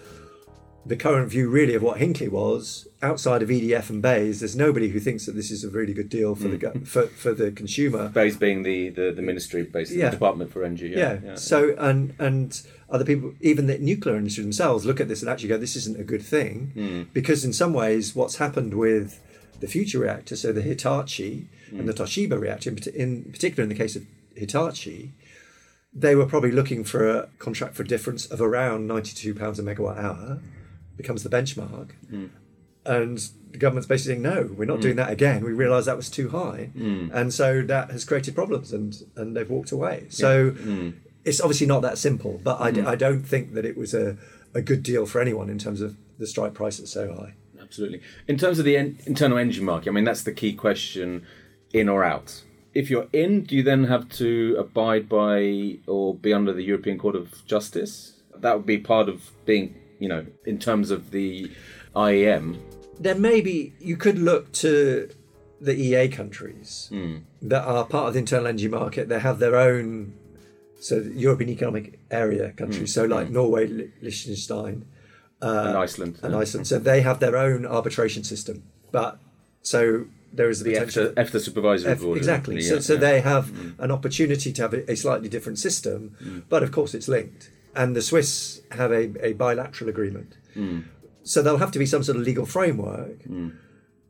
the 0.85 0.95
current 0.95 1.29
view, 1.29 1.49
really, 1.49 1.73
of 1.73 1.81
what 1.81 1.97
Hinkley 1.97 2.29
was, 2.29 2.87
outside 3.01 3.41
of 3.41 3.49
EDF 3.49 3.89
and 3.89 4.01
BEIS, 4.01 4.39
there's 4.39 4.55
nobody 4.55 4.89
who 4.89 4.99
thinks 4.99 5.25
that 5.25 5.33
this 5.33 5.49
is 5.49 5.63
a 5.63 5.69
really 5.69 5.93
good 5.93 6.09
deal 6.09 6.35
for 6.35 6.47
the 6.47 6.57
mm. 6.57 6.87
for, 6.87 7.07
for 7.07 7.33
the 7.33 7.51
consumer. 7.51 8.09
BEIS 8.09 8.37
being 8.37 8.61
the, 8.63 8.89
the, 8.89 9.11
the 9.11 9.21
ministry, 9.21 9.63
basically, 9.63 10.01
Yeah. 10.01 10.09
the 10.09 10.17
Department 10.17 10.51
for 10.51 10.63
Energy. 10.63 10.89
yeah. 10.89 11.19
Yeah. 11.23 11.35
So 11.35 11.75
and 11.79 12.13
and 12.19 12.61
other 12.89 13.03
people, 13.03 13.33
even 13.41 13.65
the 13.65 13.79
nuclear 13.79 14.15
industry 14.15 14.43
themselves, 14.43 14.85
look 14.85 14.99
at 14.99 15.07
this 15.07 15.21
and 15.21 15.29
actually 15.29 15.49
go, 15.49 15.57
"This 15.57 15.75
isn't 15.75 15.99
a 15.99 16.03
good 16.03 16.21
thing," 16.21 16.71
mm. 16.75 17.07
because 17.13 17.43
in 17.43 17.53
some 17.53 17.73
ways, 17.73 18.15
what's 18.15 18.35
happened 18.35 18.75
with 18.75 19.19
the 19.59 19.67
future 19.67 19.99
reactor, 19.99 20.35
so 20.35 20.51
the 20.51 20.61
Hitachi 20.61 21.47
and 21.71 21.81
mm. 21.81 21.85
the 21.87 21.93
Toshiba 21.93 22.39
reactor, 22.39 22.69
in, 22.69 22.77
in 22.93 23.23
particular 23.31 23.63
in 23.63 23.69
the 23.69 23.75
case 23.75 23.95
of 23.95 24.03
Hitachi, 24.35 25.13
they 25.93 26.13
were 26.13 26.25
probably 26.25 26.51
looking 26.51 26.83
for 26.83 27.09
a 27.09 27.29
contract 27.39 27.73
for 27.73 27.83
difference 27.83 28.27
of 28.27 28.39
around 28.39 28.85
ninety-two 28.85 29.33
pounds 29.33 29.57
a 29.57 29.63
megawatt 29.63 29.97
hour, 29.97 30.41
becomes 30.97 31.23
the 31.23 31.29
benchmark. 31.29 31.91
Hmm. 32.09 32.27
And 32.85 33.17
the 33.51 33.57
government's 33.57 33.87
basically 33.87 34.13
saying, 34.13 34.21
no, 34.21 34.53
we're 34.55 34.65
not 34.65 34.81
doing 34.81 34.93
hmm. 34.93 34.99
that 34.99 35.11
again. 35.11 35.43
We 35.43 35.53
realise 35.53 35.85
that 35.85 35.97
was 35.97 36.09
too 36.09 36.29
high. 36.29 36.69
Hmm. 36.73 37.09
And 37.13 37.33
so 37.33 37.61
that 37.63 37.91
has 37.91 38.05
created 38.05 38.35
problems 38.35 38.71
and, 38.71 38.95
and 39.15 39.35
they've 39.35 39.49
walked 39.49 39.71
away. 39.71 40.05
So 40.09 40.55
it's 41.25 41.41
obviously 41.41 41.67
not 41.67 41.81
that 41.81 41.97
simple, 41.97 42.39
but 42.43 42.61
I, 42.61 42.91
I 42.91 42.95
don't 42.95 43.23
think 43.23 43.53
that 43.53 43.65
it 43.65 43.75
was 43.75 43.93
a, 43.93 44.17
a 44.53 44.61
good 44.61 44.83
deal 44.83 45.05
for 45.07 45.19
anyone 45.19 45.49
in 45.49 45.57
terms 45.57 45.81
of 45.81 45.98
the 46.20 46.27
strike 46.27 46.53
price 46.53 46.77
that's 46.77 46.91
so 46.91 47.13
high. 47.13 47.33
Absolutely. 47.59 48.01
In 48.27 48.37
terms 48.37 48.59
of 48.59 48.65
the 48.65 48.77
en- 48.77 49.00
internal 49.07 49.39
energy 49.39 49.61
market, 49.61 49.89
I 49.89 49.93
mean, 49.93 50.03
that's 50.03 50.22
the 50.22 50.31
key 50.31 50.53
question 50.53 51.25
in 51.74 51.89
or 51.89 52.03
out. 52.03 52.43
If 52.74 52.89
you're 52.89 53.07
in, 53.11 53.43
do 53.43 53.55
you 53.55 53.63
then 53.63 53.85
have 53.85 54.07
to 54.09 54.55
abide 54.59 55.09
by 55.09 55.79
or 55.87 56.13
be 56.13 56.31
under 56.31 56.53
the 56.53 56.61
European 56.61 57.00
Court 57.00 57.15
of 57.15 57.46
Justice? 57.48 58.22
That 58.37 58.55
would 58.55 58.65
be 58.65 58.77
part 58.77 59.09
of 59.09 59.31
being, 59.46 59.75
you 60.00 60.10
know, 60.10 60.25
in 60.46 60.60
terms 60.60 60.92
of 60.92 61.12
the 61.12 61.51
IEM. 61.96 62.60
Then 63.00 63.22
maybe 63.22 63.74
you 63.79 63.98
could 63.98 64.20
look 64.20 64.51
to 64.53 65.10
the 65.62 65.75
EA 65.75 66.08
countries 66.08 66.88
hmm. 66.92 67.18
that 67.42 67.64
are 67.64 67.86
part 67.86 68.08
of 68.08 68.14
the 68.14 68.20
internal 68.20 68.48
energy 68.48 68.68
market. 68.68 69.10
They 69.10 69.20
have 69.20 69.40
their 69.40 69.55
own, 69.55 70.14
so 70.79 71.00
the 71.00 71.14
European 71.14 71.50
Economic 71.50 72.00
Area 72.12 72.51
countries, 72.51 72.94
hmm. 72.94 73.00
so 73.01 73.05
like 73.05 73.27
hmm. 73.27 73.34
Norway, 73.34 73.68
Li- 73.68 73.92
Liechtenstein, 74.01 74.86
uh, 75.42 75.66
and 75.68 75.77
Iceland. 75.77 76.20
and 76.24 76.36
Iceland. 76.36 76.68
So 76.68 76.79
they 76.79 77.01
have 77.01 77.20
their 77.20 77.38
own 77.38 77.66
arbitration 77.66 78.24
system. 78.24 78.64
But 78.92 79.20
so 79.62 80.05
there 80.31 80.50
is 80.50 80.60
the, 80.60 80.72
the 80.72 80.74
potential. 80.74 81.08
EFTA, 81.08 81.25
EFTA 81.25 81.40
supervisory 81.42 81.92
F- 81.92 82.01
board. 82.01 82.18
exactly. 82.18 82.55
Yeah, 82.55 82.70
so 82.70 82.79
so 82.79 82.94
yeah. 82.94 83.00
they 83.00 83.22
have 83.22 83.51
an 83.79 83.92
opportunity 83.92 84.51
to 84.53 84.62
have 84.62 84.74
a, 84.74 84.92
a 84.92 84.96
slightly 84.96 85.29
different 85.29 85.60
system, 85.60 86.46
but 86.50 86.64
of 86.64 86.72
course 86.72 86.94
it's 86.94 87.08
linked. 87.08 87.51
And 87.75 87.96
the 87.96 88.01
Swiss 88.01 88.61
have 88.72 88.92
a, 88.92 89.11
a 89.25 89.33
bilateral 89.33 89.90
agreement. 89.90 90.38
Hmm. 90.53 90.81
So 91.24 91.42
there'll 91.42 91.59
have 91.59 91.72
to 91.72 91.79
be 91.79 91.85
some 91.85 92.03
sort 92.03 92.18
of 92.18 92.24
legal 92.24 92.46
framework. 92.46 93.24
Hmm. 93.24 93.50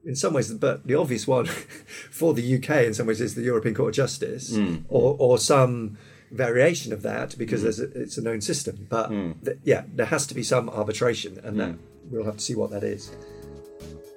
In 0.05 0.15
some 0.15 0.33
ways, 0.33 0.53
but 0.53 0.85
the 0.85 0.93
obvious 0.95 1.25
one 1.25 1.45
for 2.11 2.33
the 2.33 2.55
UK, 2.57 2.85
in 2.85 2.93
some 2.93 3.07
ways, 3.07 3.21
is 3.21 3.33
the 3.33 3.41
European 3.41 3.73
Court 3.73 3.89
of 3.89 3.95
Justice, 3.95 4.55
hmm. 4.55 4.77
or, 4.87 5.15
or 5.17 5.39
some 5.39 5.97
variation 6.31 6.93
of 6.93 7.01
that, 7.01 7.35
because 7.37 7.63
there's 7.63 7.79
a, 7.79 7.85
it's 7.99 8.17
a 8.17 8.21
known 8.21 8.41
system. 8.41 8.85
But 8.87 9.09
th- 9.09 9.57
yeah, 9.63 9.83
there 9.91 10.05
has 10.05 10.27
to 10.27 10.35
be 10.35 10.43
some 10.43 10.69
arbitration, 10.69 11.39
and 11.43 11.59
that 11.59 11.75
we'll 12.11 12.25
have 12.25 12.37
to 12.37 12.43
see 12.43 12.53
what 12.53 12.69
that 12.71 12.83
is. 12.83 13.11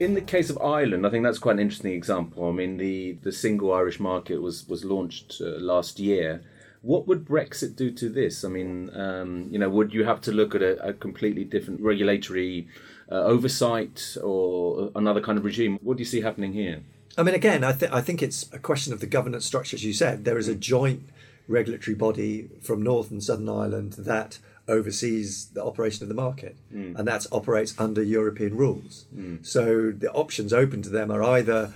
In 0.00 0.14
the 0.14 0.20
case 0.20 0.50
of 0.50 0.58
Ireland, 0.58 1.06
I 1.06 1.10
think 1.10 1.24
that's 1.24 1.38
quite 1.38 1.52
an 1.52 1.60
interesting 1.60 1.92
example. 1.92 2.48
I 2.48 2.52
mean, 2.52 2.76
the, 2.76 3.12
the 3.22 3.32
single 3.32 3.72
Irish 3.72 3.98
market 3.98 4.40
was 4.40 4.68
was 4.68 4.84
launched 4.84 5.40
uh, 5.40 5.58
last 5.58 5.98
year. 5.98 6.42
What 6.82 7.06
would 7.08 7.24
Brexit 7.24 7.76
do 7.76 7.90
to 7.90 8.08
this? 8.08 8.44
I 8.44 8.48
mean, 8.48 8.90
um, 8.94 9.48
you 9.50 9.58
know, 9.58 9.68
would 9.68 9.92
you 9.92 10.04
have 10.04 10.20
to 10.22 10.32
look 10.32 10.54
at 10.54 10.62
a, 10.62 10.80
a 10.88 10.92
completely 10.92 11.44
different 11.44 11.80
regulatory 11.80 12.68
uh, 13.10 13.16
oversight 13.16 14.16
or 14.22 14.90
another 14.94 15.20
kind 15.20 15.38
of 15.38 15.44
regime? 15.44 15.78
What 15.82 15.96
do 15.96 16.00
you 16.00 16.06
see 16.06 16.20
happening 16.20 16.52
here? 16.52 16.82
I 17.16 17.24
mean, 17.24 17.34
again, 17.34 17.64
I, 17.64 17.72
th- 17.72 17.90
I 17.90 18.00
think 18.00 18.22
it's 18.22 18.48
a 18.52 18.58
question 18.58 18.92
of 18.92 19.00
the 19.00 19.06
governance 19.06 19.44
structure, 19.44 19.74
as 19.74 19.84
you 19.84 19.92
said. 19.92 20.24
There 20.24 20.38
is 20.38 20.46
a 20.48 20.54
joint 20.54 21.02
regulatory 21.48 21.94
body 21.96 22.48
from 22.62 22.82
North 22.82 23.10
and 23.10 23.22
Southern 23.22 23.48
Ireland 23.48 23.94
that 23.94 24.38
oversees 24.68 25.46
the 25.54 25.64
operation 25.64 26.02
of 26.04 26.08
the 26.10 26.14
market, 26.14 26.54
and 26.70 27.08
that 27.08 27.26
operates 27.32 27.74
under 27.78 28.02
European 28.02 28.56
rules. 28.56 29.06
So 29.42 29.90
the 29.90 30.12
options 30.12 30.52
open 30.52 30.82
to 30.82 30.90
them 30.90 31.10
are 31.10 31.22
either 31.22 31.72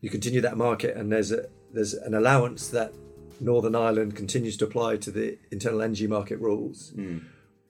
you 0.00 0.10
continue 0.10 0.40
that 0.42 0.56
market, 0.56 0.94
and 0.96 1.10
there's 1.10 1.32
a 1.32 1.46
there's 1.72 1.94
an 1.94 2.14
allowance 2.14 2.68
that 2.68 2.92
Northern 3.40 3.74
Ireland 3.74 4.16
continues 4.16 4.56
to 4.58 4.64
apply 4.64 4.96
to 4.98 5.10
the 5.10 5.38
internal 5.50 5.82
energy 5.82 6.06
market 6.06 6.38
rules, 6.40 6.90
hmm. 6.90 7.18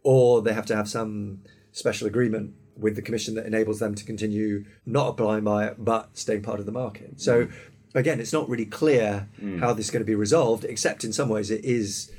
or 0.02 0.42
they 0.42 0.52
have 0.52 0.66
to 0.66 0.76
have 0.76 0.88
some 0.88 1.40
special 1.72 2.06
agreement 2.06 2.54
with 2.76 2.96
the 2.96 3.02
commission 3.02 3.34
that 3.34 3.46
enables 3.46 3.80
them 3.80 3.94
to 3.94 4.04
continue 4.04 4.64
not 4.86 5.08
applying 5.08 5.44
by 5.44 5.66
it 5.66 5.84
but 5.84 6.16
staying 6.16 6.42
part 6.42 6.60
of 6.60 6.66
the 6.66 6.72
market. 6.72 7.20
So 7.20 7.46
hmm. 7.46 7.52
again, 7.94 8.20
it's 8.20 8.32
not 8.32 8.48
really 8.48 8.66
clear 8.66 9.28
hmm. 9.38 9.58
how 9.58 9.72
this 9.72 9.86
is 9.86 9.90
going 9.90 10.02
to 10.02 10.06
be 10.06 10.14
resolved, 10.14 10.64
except 10.64 11.04
in 11.04 11.12
some 11.12 11.28
ways 11.28 11.50
it 11.50 11.64
is 11.64 12.12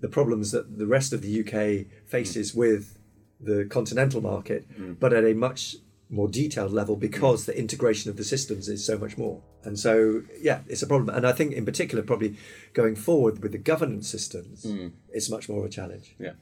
the 0.00 0.08
problems 0.08 0.52
that 0.52 0.78
the 0.78 0.86
rest 0.86 1.12
of 1.12 1.22
the 1.22 1.40
UK 1.40 1.86
faces 2.06 2.54
with 2.54 2.98
the 3.40 3.66
continental 3.66 4.20
market, 4.20 4.66
but 4.98 5.12
at 5.12 5.24
a 5.24 5.34
much 5.34 5.76
more 6.08 6.28
detailed 6.28 6.72
level 6.72 6.96
because 6.96 7.46
the 7.46 7.58
integration 7.58 8.10
of 8.10 8.16
the 8.16 8.24
systems 8.24 8.68
is 8.68 8.84
so 8.84 8.96
much 8.98 9.18
more. 9.18 9.42
And 9.64 9.78
so, 9.78 10.22
yeah, 10.40 10.60
it's 10.68 10.82
a 10.82 10.86
problem. 10.86 11.14
And 11.14 11.26
I 11.26 11.32
think, 11.32 11.52
in 11.52 11.64
particular, 11.64 12.04
probably 12.04 12.36
going 12.72 12.94
forward 12.94 13.42
with 13.42 13.52
the 13.52 13.58
governance 13.58 14.08
systems, 14.08 14.62
hmm. 14.62 14.88
it's 15.12 15.28
much 15.28 15.48
more 15.48 15.60
of 15.60 15.64
a 15.64 15.68
challenge. 15.68 16.14
Yeah. 16.18 16.32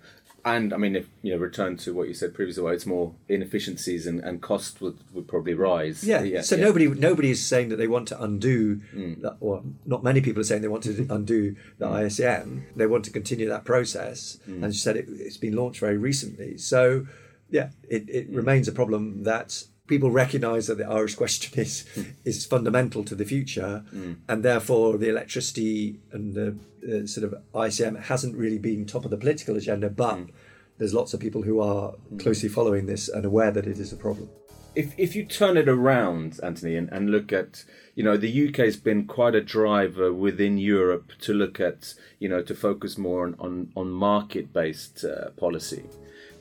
And 0.46 0.74
I 0.74 0.76
mean, 0.76 0.94
if 0.94 1.08
you 1.22 1.32
know, 1.32 1.38
return 1.38 1.78
to 1.78 1.94
what 1.94 2.06
you 2.06 2.12
said 2.12 2.34
previously, 2.34 2.62
well, 2.62 2.74
it's 2.74 2.84
more 2.84 3.14
inefficiencies 3.30 4.06
and, 4.06 4.20
and 4.20 4.42
cost 4.42 4.82
would, 4.82 4.98
would 5.14 5.26
probably 5.26 5.54
rise. 5.54 6.04
Yeah. 6.04 6.22
yeah 6.22 6.42
so 6.42 6.56
yeah. 6.56 6.64
nobody 6.64 6.88
nobody 6.88 7.30
is 7.30 7.44
saying 7.44 7.70
that 7.70 7.76
they 7.76 7.86
want 7.86 8.08
to 8.08 8.22
undo, 8.22 8.74
hmm. 8.92 9.22
that, 9.22 9.38
or 9.40 9.62
not 9.86 10.02
many 10.02 10.20
people 10.20 10.40
are 10.40 10.44
saying 10.44 10.60
they 10.60 10.68
want 10.68 10.84
to 10.84 11.06
undo 11.10 11.56
the 11.78 11.88
hmm. 11.88 11.94
I-SEM. 11.94 12.66
They 12.76 12.86
want 12.86 13.06
to 13.06 13.10
continue 13.10 13.48
that 13.48 13.64
process. 13.64 14.38
And 14.46 14.74
she 14.74 14.80
said, 14.80 14.96
it, 14.96 15.06
it's 15.08 15.38
been 15.38 15.56
launched 15.56 15.80
very 15.80 15.96
recently. 15.96 16.58
So, 16.58 17.06
yeah, 17.50 17.70
it, 17.88 18.08
it 18.08 18.28
remains 18.30 18.68
a 18.68 18.72
problem 18.72 19.24
that 19.24 19.64
people 19.86 20.10
recognise 20.10 20.66
that 20.66 20.78
the 20.78 20.88
Irish 20.88 21.14
question 21.14 21.60
is 21.60 21.84
mm. 21.94 22.12
is 22.24 22.46
fundamental 22.46 23.04
to 23.04 23.14
the 23.14 23.24
future, 23.24 23.84
mm. 23.92 24.16
and 24.28 24.42
therefore 24.42 24.98
the 24.98 25.08
electricity 25.08 26.00
and 26.12 26.34
the 26.34 26.56
uh, 26.84 27.06
sort 27.06 27.24
of 27.24 27.34
I-SEM 27.54 27.96
hasn't 27.96 28.36
really 28.36 28.58
been 28.58 28.86
top 28.86 29.04
of 29.04 29.10
the 29.10 29.16
political 29.16 29.56
agenda, 29.56 29.90
but 29.90 30.16
mm. 30.16 30.30
there's 30.78 30.94
lots 30.94 31.14
of 31.14 31.20
people 31.20 31.42
who 31.42 31.60
are 31.60 31.90
hmm. 31.90 32.18
closely 32.18 32.48
following 32.48 32.86
this 32.86 33.08
and 33.08 33.24
aware 33.24 33.50
that 33.50 33.66
it 33.66 33.78
is 33.78 33.92
a 33.92 33.96
problem. 33.96 34.28
If 34.74 34.92
if 34.98 35.14
you 35.14 35.24
turn 35.24 35.56
it 35.56 35.68
around, 35.68 36.40
Anthony, 36.42 36.74
and, 36.74 36.88
and 36.92 37.10
look 37.10 37.32
at 37.32 37.64
you 37.94 38.02
know 38.02 38.16
the 38.16 38.48
UK 38.48 38.56
has 38.56 38.76
been 38.76 39.06
quite 39.06 39.36
a 39.36 39.40
driver 39.40 40.12
within 40.12 40.58
Europe 40.58 41.12
to 41.20 41.32
look 41.32 41.60
at 41.60 41.94
you 42.18 42.28
know 42.28 42.42
to 42.42 42.54
focus 42.54 42.98
more 42.98 43.22
on 43.24 43.36
on, 43.38 43.72
on 43.76 43.90
market 43.90 44.52
based 44.52 45.04
uh, 45.04 45.30
policy 45.30 45.84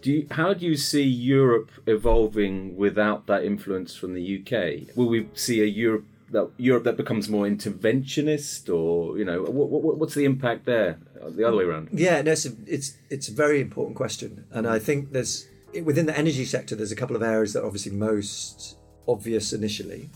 do 0.04 0.12
you, 0.12 0.28
how 0.32 0.54
do 0.54 0.66
you 0.66 0.76
see 0.76 1.04
Europe 1.04 1.72
evolving 1.88 2.76
without 2.76 3.26
that 3.28 3.46
influence 3.46 3.96
from 3.96 4.14
the 4.14 4.40
UK? 4.40 4.96
Will 4.98 5.08
we 5.08 5.30
see 5.34 5.62
a 5.62 5.66
Europe 5.66 6.06
that 6.32 6.50
Europe 6.58 6.84
that 6.84 6.98
becomes 6.98 7.30
more 7.30 7.46
interventionist, 7.46 8.68
or 8.74 9.18
you 9.18 9.24
know, 9.24 9.44
what, 9.44 9.70
what, 9.70 9.98
what's 9.98 10.14
the 10.14 10.26
impact 10.26 10.66
there? 10.66 11.00
Uh, 11.22 11.30
the 11.30 11.48
other 11.48 11.56
way 11.56 11.64
around? 11.64 11.88
Yeah, 11.94 12.22
no, 12.22 12.34
it's 12.34 12.46
a, 12.46 12.52
it's 12.68 12.98
it's 13.10 13.30
a 13.30 13.32
very 13.32 13.62
important 13.62 13.96
question, 13.96 14.46
and 14.52 14.68
I 14.68 14.78
think 14.78 15.14
there's 15.14 15.48
within 15.84 16.06
the 16.06 16.18
energy 16.18 16.44
sector, 16.44 16.76
there's 16.76 16.92
a 16.92 16.98
couple 16.98 17.16
of 17.16 17.24
areas 17.24 17.54
that 17.54 17.64
are 17.64 17.66
obviously 17.66 17.94
most 17.94 18.78
obvious 19.08 19.54
initially. 19.54 20.10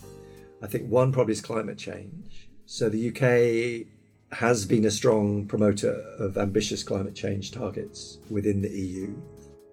I 0.62 0.66
think 0.66 0.90
one 0.90 1.12
probably 1.12 1.32
is 1.32 1.40
climate 1.40 1.78
change. 1.78 2.48
So 2.66 2.90
the 2.90 3.08
UK 3.08 3.86
has 4.38 4.66
been 4.66 4.84
a 4.84 4.90
strong 4.90 5.46
promoter 5.46 5.92
of 6.18 6.36
ambitious 6.36 6.82
climate 6.82 7.14
change 7.14 7.52
targets 7.52 8.18
within 8.28 8.60
the 8.60 8.68
EU 8.68 9.14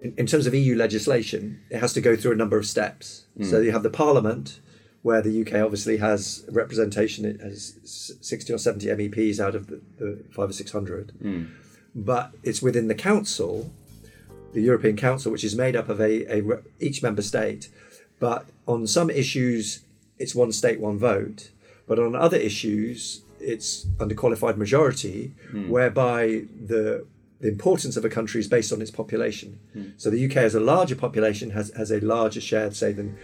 in, 0.06 0.14
in, 0.18 0.26
terms 0.26 0.46
of 0.46 0.54
EU 0.54 0.76
legislation, 0.76 1.62
it 1.70 1.80
has 1.80 1.94
to 1.94 2.02
go 2.02 2.16
through 2.16 2.34
a 2.34 2.36
number 2.36 2.58
of 2.58 2.66
steps. 2.66 3.26
Mm. 3.40 3.50
So 3.50 3.60
you 3.60 3.72
have 3.72 3.84
the 3.84 3.90
Parliament, 3.90 4.60
where 5.02 5.22
the 5.22 5.42
UK 5.42 5.56
obviously 5.56 5.98
has 5.98 6.46
representation, 6.52 7.26
it 7.26 7.42
has 7.42 7.80
60 7.84 8.54
or 8.54 8.58
70 8.58 8.88
MEPs 8.88 9.40
out 9.40 9.56
of 9.56 9.68
the, 9.68 9.82
the 9.98 10.24
five 10.32 10.50
or 10.50 10.54
600. 10.54 11.12
Mm. 11.24 11.50
But 11.96 12.32
it's 12.44 12.62
within 12.62 12.88
the 12.88 12.96
Council, 12.96 13.72
the 14.54 14.62
European 14.62 14.96
Council, 14.96 15.32
which 15.32 15.44
is 15.44 15.56
made 15.56 15.76
up 15.76 15.90
of 15.90 16.00
a, 16.00 16.40
a 16.40 16.60
each 16.80 17.02
member 17.02 17.22
state. 17.22 17.70
But 18.20 18.46
on 18.68 18.86
some 18.88 19.10
issues, 19.10 19.82
it's 20.20 20.36
one 20.36 20.52
state, 20.52 20.80
one 20.80 20.98
vote. 20.98 21.50
But 21.88 22.00
on 22.00 22.16
other 22.16 22.38
issues, 22.38 23.22
it's 23.40 23.88
under 24.00 24.16
qualified 24.16 24.58
majority, 24.58 25.34
mm. 25.52 25.70
whereby 25.70 26.44
the 26.74 27.06
the 27.46 27.52
importance 27.52 27.96
of 27.96 28.04
a 28.04 28.10
country 28.10 28.40
is 28.40 28.48
based 28.48 28.74
on 28.74 28.82
its 28.82 28.90
population. 28.90 29.60
Mm. 29.78 29.94
So 29.98 30.10
the 30.10 30.26
UK 30.26 30.32
has 30.32 30.56
a 30.56 30.60
larger 30.60 30.96
population, 30.96 31.52
has, 31.52 31.72
has 31.76 31.92
a 31.92 32.00
larger 32.00 32.42
share, 32.42 32.72
say, 32.72 32.92
than 32.92 33.20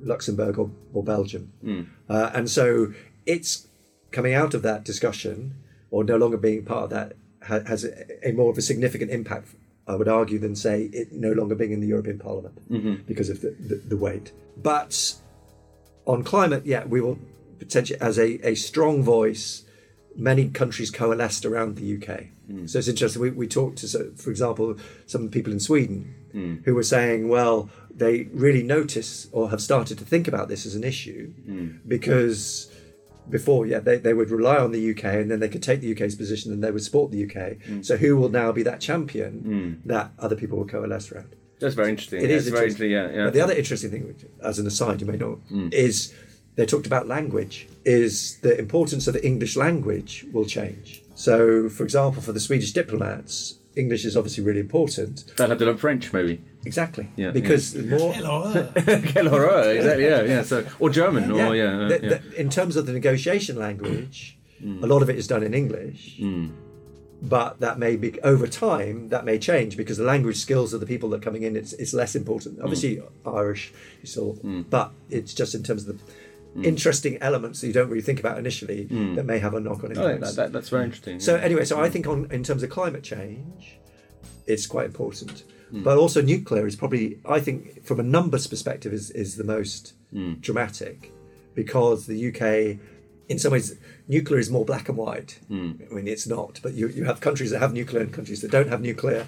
Luxembourg 0.00 0.56
or, 0.56 0.70
or 0.94 1.02
Belgium. 1.02 1.52
Mm. 1.64 1.88
Uh, 2.08 2.30
and 2.32 2.48
so 2.48 2.92
it's 3.26 3.66
coming 4.12 4.34
out 4.34 4.54
of 4.54 4.62
that 4.62 4.84
discussion, 4.84 5.56
or 5.90 6.04
no 6.04 6.16
longer 6.16 6.36
being 6.36 6.64
part 6.64 6.84
of 6.84 6.90
that, 6.90 7.14
ha- 7.42 7.64
has 7.66 7.84
a, 7.84 8.28
a, 8.28 8.30
more 8.30 8.52
of 8.52 8.56
a 8.56 8.62
significant 8.62 9.10
impact, 9.10 9.48
I 9.88 9.96
would 9.96 10.06
argue, 10.06 10.38
than, 10.38 10.54
say, 10.54 10.84
it 10.92 11.10
no 11.10 11.32
longer 11.32 11.56
being 11.56 11.72
in 11.72 11.80
the 11.80 11.88
European 11.88 12.20
Parliament 12.20 12.54
mm-hmm. 12.70 13.02
because 13.04 13.30
of 13.30 13.40
the, 13.40 13.56
the, 13.58 13.74
the 13.74 13.96
weight. 13.96 14.30
But 14.56 15.16
on 16.06 16.22
climate, 16.22 16.66
yeah, 16.66 16.84
we 16.84 17.00
will 17.00 17.18
potentially, 17.58 18.00
as 18.00 18.16
a, 18.16 18.46
a 18.46 18.54
strong 18.54 19.02
voice, 19.02 19.64
many 20.16 20.48
countries 20.48 20.90
coalesced 20.90 21.44
around 21.44 21.76
the 21.76 21.96
UK. 21.96 22.26
Mm. 22.50 22.68
So 22.68 22.78
it's 22.78 22.88
interesting. 22.88 23.22
We, 23.22 23.30
we 23.30 23.46
talked 23.46 23.78
to, 23.78 24.12
for 24.16 24.30
example, 24.30 24.76
some 25.06 25.28
people 25.28 25.52
in 25.52 25.60
Sweden 25.60 26.14
mm. 26.34 26.64
who 26.64 26.74
were 26.74 26.82
saying, 26.82 27.28
well, 27.28 27.70
they 27.94 28.24
really 28.32 28.62
notice 28.62 29.28
or 29.32 29.50
have 29.50 29.60
started 29.60 29.98
to 29.98 30.04
think 30.04 30.26
about 30.28 30.48
this 30.48 30.66
as 30.66 30.74
an 30.74 30.84
issue 30.84 31.32
mm. 31.48 31.78
because 31.86 32.70
before, 33.28 33.66
yeah, 33.66 33.78
they, 33.78 33.96
they 33.98 34.14
would 34.14 34.30
rely 34.30 34.56
on 34.56 34.72
the 34.72 34.90
UK 34.90 35.04
and 35.04 35.30
then 35.30 35.40
they 35.40 35.48
could 35.48 35.62
take 35.62 35.80
the 35.80 35.92
UK's 35.92 36.16
position 36.16 36.52
and 36.52 36.62
they 36.64 36.70
would 36.70 36.82
support 36.82 37.12
the 37.12 37.24
UK. 37.24 37.58
Mm. 37.58 37.84
So 37.84 37.96
who 37.96 38.16
will 38.16 38.30
now 38.30 38.52
be 38.52 38.62
that 38.64 38.80
champion 38.80 39.80
mm. 39.82 39.88
that 39.88 40.12
other 40.18 40.36
people 40.36 40.58
will 40.58 40.66
coalesce 40.66 41.12
around? 41.12 41.36
That's 41.60 41.74
very 41.74 41.90
interesting. 41.90 42.22
It 42.22 42.30
yeah, 42.30 42.36
is 42.36 42.48
very 42.48 42.64
interesting. 42.64 42.90
Yeah, 42.90 43.10
yeah. 43.10 43.24
But 43.24 43.34
the 43.34 43.42
other 43.42 43.52
interesting 43.52 43.90
thing, 43.90 44.14
as 44.42 44.58
an 44.58 44.66
aside, 44.66 45.02
you 45.02 45.06
may 45.06 45.16
know, 45.18 45.40
mm. 45.52 45.72
is 45.72 46.14
they 46.56 46.66
talked 46.66 46.86
about 46.86 47.06
language. 47.06 47.68
Is 47.84 48.38
the 48.40 48.58
importance 48.58 49.06
of 49.06 49.14
the 49.14 49.24
English 49.24 49.56
language 49.56 50.26
will 50.32 50.44
change. 50.44 51.02
So, 51.14 51.68
for 51.68 51.84
example, 51.84 52.22
for 52.22 52.32
the 52.32 52.40
Swedish 52.40 52.72
diplomats, 52.72 53.58
English 53.76 54.04
is 54.04 54.16
obviously 54.16 54.44
really 54.44 54.60
important. 54.60 55.24
They'll 55.36 55.48
have 55.48 55.58
to 55.58 55.66
learn 55.66 55.76
French, 55.76 56.12
maybe. 56.12 56.42
Exactly. 56.64 57.08
Yeah. 57.16 57.30
Because 57.30 57.74
yeah. 57.74 57.96
more. 57.96 58.12
Quelle 59.12 59.28
horreur. 59.28 59.76
exactly. 59.76 60.04
Yeah. 60.04 60.22
Yeah. 60.22 60.42
So, 60.42 60.66
or 60.78 60.90
German. 60.90 61.34
Yeah. 61.34 61.48
Or 61.48 61.54
yeah. 61.54 61.88
The, 61.88 61.98
the, 61.98 62.40
in 62.40 62.50
terms 62.50 62.76
of 62.76 62.86
the 62.86 62.92
negotiation 62.92 63.56
language, 63.56 64.38
mm. 64.62 64.82
a 64.82 64.86
lot 64.86 65.02
of 65.02 65.10
it 65.10 65.16
is 65.16 65.26
done 65.26 65.42
in 65.42 65.54
English. 65.54 66.18
Mm. 66.18 66.52
But 67.22 67.60
that 67.60 67.78
may 67.78 67.96
be 67.96 68.18
over 68.22 68.46
time 68.46 69.10
that 69.10 69.26
may 69.26 69.38
change 69.38 69.76
because 69.76 69.98
the 69.98 70.04
language 70.04 70.36
skills 70.36 70.72
of 70.72 70.80
the 70.80 70.86
people 70.86 71.10
that 71.10 71.18
are 71.18 71.24
coming 71.24 71.42
in 71.42 71.54
it's, 71.54 71.74
it's 71.74 71.92
less 71.92 72.16
important. 72.16 72.60
Obviously, 72.62 72.96
mm. 72.96 73.36
Irish, 73.36 73.72
still, 74.04 74.34
mm. 74.42 74.64
but 74.68 74.92
it's 75.10 75.34
just 75.34 75.54
in 75.54 75.62
terms 75.62 75.86
of 75.86 75.98
the 75.98 76.02
mm. 76.56 76.64
interesting 76.64 77.18
elements 77.20 77.60
that 77.60 77.66
you 77.66 77.72
don't 77.72 77.88
really 77.88 78.02
think 78.02 78.20
about 78.20 78.38
initially 78.38 78.86
mm. 78.86 79.14
that 79.16 79.24
may 79.24 79.38
have 79.38 79.54
a 79.54 79.60
knock 79.60 79.84
on 79.84 79.92
impact. 79.92 80.22
Oh, 80.22 80.26
that, 80.26 80.36
that, 80.36 80.52
that's 80.52 80.68
very 80.68 80.84
interesting. 80.84 81.20
So 81.20 81.36
anyway, 81.36 81.64
so 81.64 81.80
I 81.80 81.88
think 81.88 82.06
on 82.06 82.30
in 82.30 82.42
terms 82.42 82.62
of 82.62 82.70
climate 82.70 83.02
change, 83.02 83.78
it's 84.46 84.66
quite 84.66 84.86
important. 84.86 85.44
Mm. 85.72 85.84
But 85.84 85.98
also 85.98 86.20
nuclear 86.20 86.66
is 86.66 86.76
probably 86.76 87.20
I 87.28 87.40
think 87.40 87.84
from 87.84 88.00
a 88.00 88.02
numbers 88.02 88.46
perspective 88.46 88.92
is 88.92 89.10
is 89.10 89.36
the 89.36 89.44
most 89.44 89.94
mm. 90.12 90.40
dramatic 90.40 91.12
because 91.54 92.06
the 92.06 92.28
UK 92.28 92.78
in 93.28 93.38
some 93.38 93.52
ways 93.52 93.76
nuclear 94.08 94.40
is 94.40 94.50
more 94.50 94.64
black 94.64 94.88
and 94.88 94.98
white. 94.98 95.38
Mm. 95.50 95.90
I 95.90 95.94
mean 95.94 96.08
it's 96.08 96.26
not, 96.26 96.60
but 96.62 96.74
you, 96.74 96.88
you 96.88 97.04
have 97.04 97.20
countries 97.20 97.50
that 97.52 97.60
have 97.60 97.72
nuclear 97.72 98.02
and 98.02 98.12
countries 98.12 98.40
that 98.42 98.50
don't 98.50 98.68
have 98.68 98.80
nuclear 98.80 99.26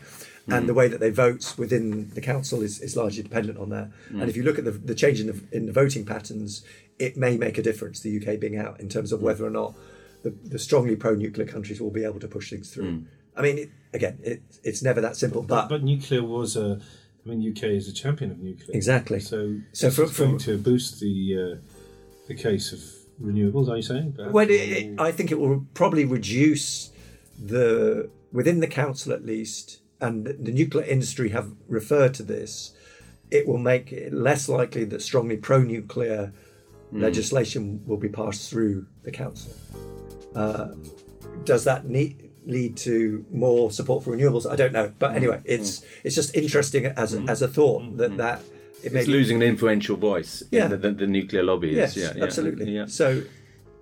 and 0.48 0.68
the 0.68 0.74
way 0.74 0.88
that 0.88 1.00
they 1.00 1.10
vote 1.10 1.54
within 1.56 2.10
the 2.10 2.20
council 2.20 2.62
is, 2.62 2.80
is 2.80 2.96
largely 2.96 3.22
dependent 3.22 3.58
on 3.58 3.70
that. 3.70 3.90
And 4.10 4.28
if 4.28 4.36
you 4.36 4.42
look 4.42 4.58
at 4.58 4.64
the, 4.64 4.72
the 4.72 4.94
change 4.94 5.20
in 5.20 5.28
the, 5.28 5.40
in 5.52 5.66
the 5.66 5.72
voting 5.72 6.04
patterns, 6.04 6.64
it 6.98 7.16
may 7.16 7.36
make 7.36 7.58
a 7.58 7.62
difference, 7.62 8.00
the 8.00 8.20
UK 8.20 8.40
being 8.40 8.56
out, 8.56 8.80
in 8.80 8.88
terms 8.88 9.12
of 9.12 9.20
mm. 9.20 9.24
whether 9.24 9.44
or 9.44 9.50
not 9.50 9.74
the, 10.22 10.30
the 10.44 10.58
strongly 10.58 10.96
pro 10.96 11.14
nuclear 11.14 11.46
countries 11.46 11.80
will 11.80 11.90
be 11.90 12.04
able 12.04 12.20
to 12.20 12.28
push 12.28 12.50
things 12.50 12.72
through. 12.72 12.92
Mm. 12.92 13.04
I 13.36 13.42
mean, 13.42 13.58
it, 13.58 13.70
again, 13.92 14.18
it, 14.22 14.42
it's 14.62 14.82
never 14.82 15.00
that 15.00 15.16
simple. 15.16 15.42
But, 15.42 15.62
but, 15.62 15.68
but, 15.68 15.82
nuclear 15.84 16.22
was 16.22 16.56
a. 16.56 16.80
I 17.24 17.28
mean, 17.28 17.52
UK 17.56 17.64
is 17.64 17.88
a 17.88 17.92
champion 17.92 18.32
of 18.32 18.38
nuclear. 18.40 18.76
Exactly. 18.76 19.20
So, 19.20 19.58
so 19.72 19.90
for, 19.90 20.06
going 20.06 20.38
to 20.38 20.58
boost 20.58 20.98
the 21.00 21.36
uh, 21.38 21.56
the 22.26 22.34
case 22.34 22.72
of 22.72 22.80
renewables. 23.22 23.68
Are 23.68 23.76
you 23.76 23.82
saying? 23.82 24.16
Well, 24.18 24.46
it, 24.50 25.00
I 25.00 25.12
think 25.12 25.30
it 25.30 25.38
will 25.38 25.64
probably 25.74 26.04
reduce 26.04 26.90
the 27.40 28.10
within 28.32 28.60
the 28.60 28.66
council 28.66 29.12
at 29.12 29.24
least, 29.24 29.81
and 30.02 30.26
the 30.26 30.52
nuclear 30.52 30.84
industry 30.84 31.30
have 31.30 31.50
referred 31.68 32.12
to 32.14 32.22
this. 32.22 32.74
It 33.30 33.46
will 33.46 33.58
make 33.58 33.92
it 33.92 34.12
less 34.12 34.48
likely 34.48 34.84
that 34.86 35.00
strongly 35.00 35.38
pro-nuclear 35.38 36.32
mm. 36.92 37.00
legislation 37.00 37.82
will 37.86 37.96
be 37.96 38.08
passed 38.08 38.50
through 38.50 38.86
the 39.04 39.12
council. 39.12 39.54
Uh, 40.34 40.72
does 41.44 41.64
that 41.64 41.86
need, 41.86 42.30
lead 42.44 42.76
to 42.78 43.24
more 43.30 43.70
support 43.70 44.04
for 44.04 44.14
renewables? 44.14 44.50
I 44.50 44.56
don't 44.56 44.72
know, 44.72 44.92
but 44.98 45.12
hmm. 45.12 45.16
anyway, 45.16 45.40
it's 45.44 45.80
mm. 45.80 45.84
it's 46.04 46.14
just 46.14 46.34
interesting 46.36 46.86
as 46.86 47.14
mm. 47.14 47.28
as 47.28 47.42
a 47.42 47.48
thought 47.48 47.82
hmm. 47.82 47.96
that 47.96 48.10
hmm. 48.10 48.16
that 48.18 48.40
it 48.82 48.94
it's 48.94 49.08
losing 49.08 49.42
an 49.42 49.48
influential 49.48 49.96
voice. 49.96 50.42
Yeah, 50.50 50.66
the, 50.68 50.76
the, 50.76 50.90
the, 50.92 51.06
nuclear 51.06 51.42
lobby. 51.42 51.68
Yes, 51.68 51.96
yeah, 51.96 52.12
yeah, 52.16 52.24
absolutely. 52.24 52.70
Yeah. 52.74 52.86
So, 52.86 53.22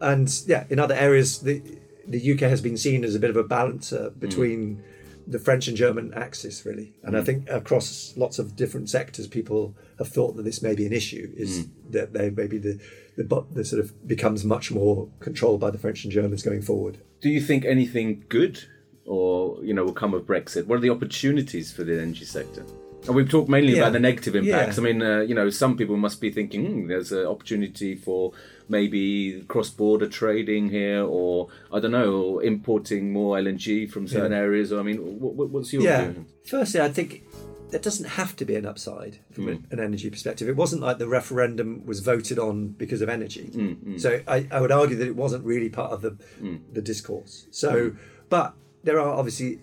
and 0.01 0.29
yeah, 0.47 0.65
in 0.69 0.79
other 0.79 0.95
areas, 0.95 1.41
the 1.41 1.63
the 2.07 2.33
UK 2.33 2.41
has 2.41 2.61
been 2.61 2.77
seen 2.77 3.05
as 3.05 3.15
a 3.15 3.19
bit 3.19 3.31
of 3.31 3.37
a 3.37 3.45
balancer 3.45 4.11
between 4.19 4.83
the 5.31 5.39
French 5.39 5.69
and 5.69 5.77
German 5.77 6.13
axis, 6.15 6.67
really. 6.67 6.93
And 7.05 7.15
mm. 7.15 7.21
I 7.21 7.25
think 7.25 7.49
across 7.49 8.15
lots 8.17 8.39
of 8.39 8.57
different 8.57 8.91
sectors, 8.91 9.29
people 9.29 9.77
have 9.99 10.09
thought 10.09 10.37
that 10.37 10.43
this 10.43 10.61
may 10.61 10.75
be 10.75 10.87
an 10.87 10.93
issue, 10.93 11.33
is 11.37 11.67
mm. 11.67 11.71
that 11.91 12.13
they 12.13 12.31
maybe 12.31 12.59
the, 12.59 12.81
the, 13.17 13.47
the 13.53 13.65
sort 13.65 13.81
of 13.81 14.07
becomes 14.07 14.45
much 14.45 14.73
more 14.73 15.09
controlled 15.21 15.61
by 15.61 15.71
the 15.71 15.79
French 15.79 16.05
and 16.05 16.13
Germans 16.13 16.43
going 16.43 16.63
forward. 16.63 16.99
Do 17.21 17.29
you 17.29 17.41
think 17.41 17.65
anything 17.65 18.25
good 18.29 18.65
or, 19.05 19.63
you 19.65 19.73
know, 19.73 19.85
will 19.85 19.93
come 19.93 20.15
of 20.15 20.23
Brexit? 20.23 20.67
What 20.67 20.77
are 20.77 20.81
the 20.81 20.91
opportunities 20.91 21.73
for 21.73 21.85
the 21.85 22.01
energy 22.01 22.25
sector? 22.25 22.65
And 23.07 23.15
we've 23.15 23.31
talked 23.31 23.49
mainly 23.49 23.75
yeah. 23.75 23.83
about 23.83 23.93
the 23.93 24.01
negative 24.01 24.37
impacts. 24.37 24.77
Yeah. 24.77 24.83
I 24.83 24.85
mean, 24.85 25.03
uh, 25.03 25.21
you 25.21 25.35
know, 25.35 25.49
some 25.49 25.77
people 25.77 25.97
must 25.97 26.21
be 26.21 26.31
thinking 26.31 26.67
hmm, 26.67 26.89
there's 26.89 27.13
an 27.13 27.27
opportunity 27.27 27.95
for 27.95 28.33
maybe 28.71 29.43
cross-border 29.49 30.09
trading 30.09 30.71
here, 30.71 31.05
or 31.05 31.49
I 31.73 31.81
don't 31.81 31.91
know, 31.91 32.39
importing 32.39 33.13
more 33.13 33.37
LNG 33.37 33.91
from 33.91 34.07
certain 34.07 34.33
yeah. 34.33 34.39
areas. 34.39 34.73
I 34.73 34.83
mean, 34.83 34.99
what, 35.19 35.51
what's 35.51 35.73
your 35.73 35.83
yeah. 35.83 36.09
View? 36.09 36.27
Firstly, 36.47 36.81
I 36.81 36.89
think 36.89 37.25
there 37.71 37.81
doesn't 37.81 38.07
have 38.07 38.37
to 38.37 38.45
be 38.45 38.55
an 38.55 38.65
upside 38.65 39.19
from 39.33 39.47
mm. 39.47 39.73
an 39.73 39.81
energy 39.81 40.09
perspective. 40.09 40.49
It 40.49 40.57
wasn't 40.57 40.83
like 40.83 40.99
the 40.99 41.09
referendum 41.09 41.85
was 41.85 42.01
voted 42.01 42.39
on 42.39 42.69
because 42.69 43.03
of 43.03 43.09
energy. 43.09 43.51
Mm, 43.53 43.77
mm. 43.77 44.01
So 44.01 44.21
I, 44.27 44.47
I, 44.51 44.61
would 44.61 44.73
argue 44.73 44.97
that 44.97 45.07
it 45.07 45.17
wasn't 45.17 45.45
really 45.45 45.69
part 45.69 45.93
of 45.93 46.03
the 46.03 46.13
mm. 46.41 46.61
the 46.73 46.83
discourse. 46.83 47.47
So, 47.51 47.91
mm. 47.91 47.99
but 48.29 48.55
there 48.85 49.01
are 49.01 49.13
obviously 49.13 49.61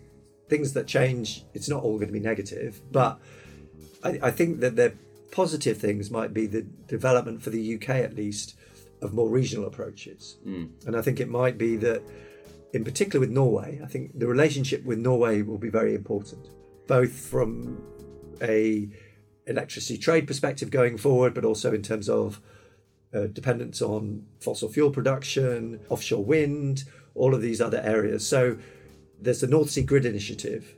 things 0.50 0.74
that 0.74 0.88
change. 0.88 1.44
It's 1.54 1.70
not 1.70 1.84
all 1.84 1.96
going 1.96 2.08
to 2.08 2.14
be 2.14 2.20
negative, 2.20 2.82
but 2.92 3.20
I, 4.04 4.20
I 4.24 4.32
think 4.32 4.60
that 4.60 4.76
the 4.76 4.94
positive 5.32 5.78
things 5.78 6.10
might 6.10 6.34
be 6.34 6.46
the 6.46 6.62
development 6.88 7.42
for 7.42 7.50
the 7.50 7.76
UK 7.76 7.90
at 7.90 8.16
least 8.16 8.56
of 9.02 9.14
more 9.14 9.30
regional 9.30 9.68
approaches. 9.68 10.38
Mm. 10.46 10.70
And 10.86 10.96
I 10.96 11.02
think 11.02 11.20
it 11.20 11.30
might 11.30 11.58
be 11.58 11.76
that, 11.78 12.02
in 12.74 12.84
particular 12.84 13.20
with 13.20 13.30
Norway, 13.30 13.80
I 13.84 13.88
think 13.88 14.18
the 14.18 14.28
relationship 14.28 14.84
with 14.86 15.00
Norway 15.00 15.42
will 15.42 15.58
be 15.58 15.70
very 15.70 15.96
important, 15.96 16.50
both 16.88 17.12
from 17.12 17.82
a 18.42 18.90
electricity 19.46 19.98
trade 19.98 20.28
perspective 20.28 20.70
going 20.70 20.98
forward, 20.98 21.34
but 21.34 21.46
also 21.46 21.74
in 21.74 21.82
terms 21.82 22.10
of 22.10 22.42
uh, 23.14 23.28
dependence 23.28 23.82
on 23.82 24.26
fossil 24.40 24.70
fuel 24.70 24.92
production, 24.92 25.80
offshore 25.90 26.24
wind, 26.24 26.84
all 27.16 27.34
of 27.34 27.42
these 27.42 27.62
other 27.62 27.82
areas. 27.84 28.28
So 28.28 28.58
there's 29.20 29.42
the 29.42 29.48
North 29.48 29.70
Sea 29.70 29.84
Grid 29.84 30.06
Initiative, 30.06 30.74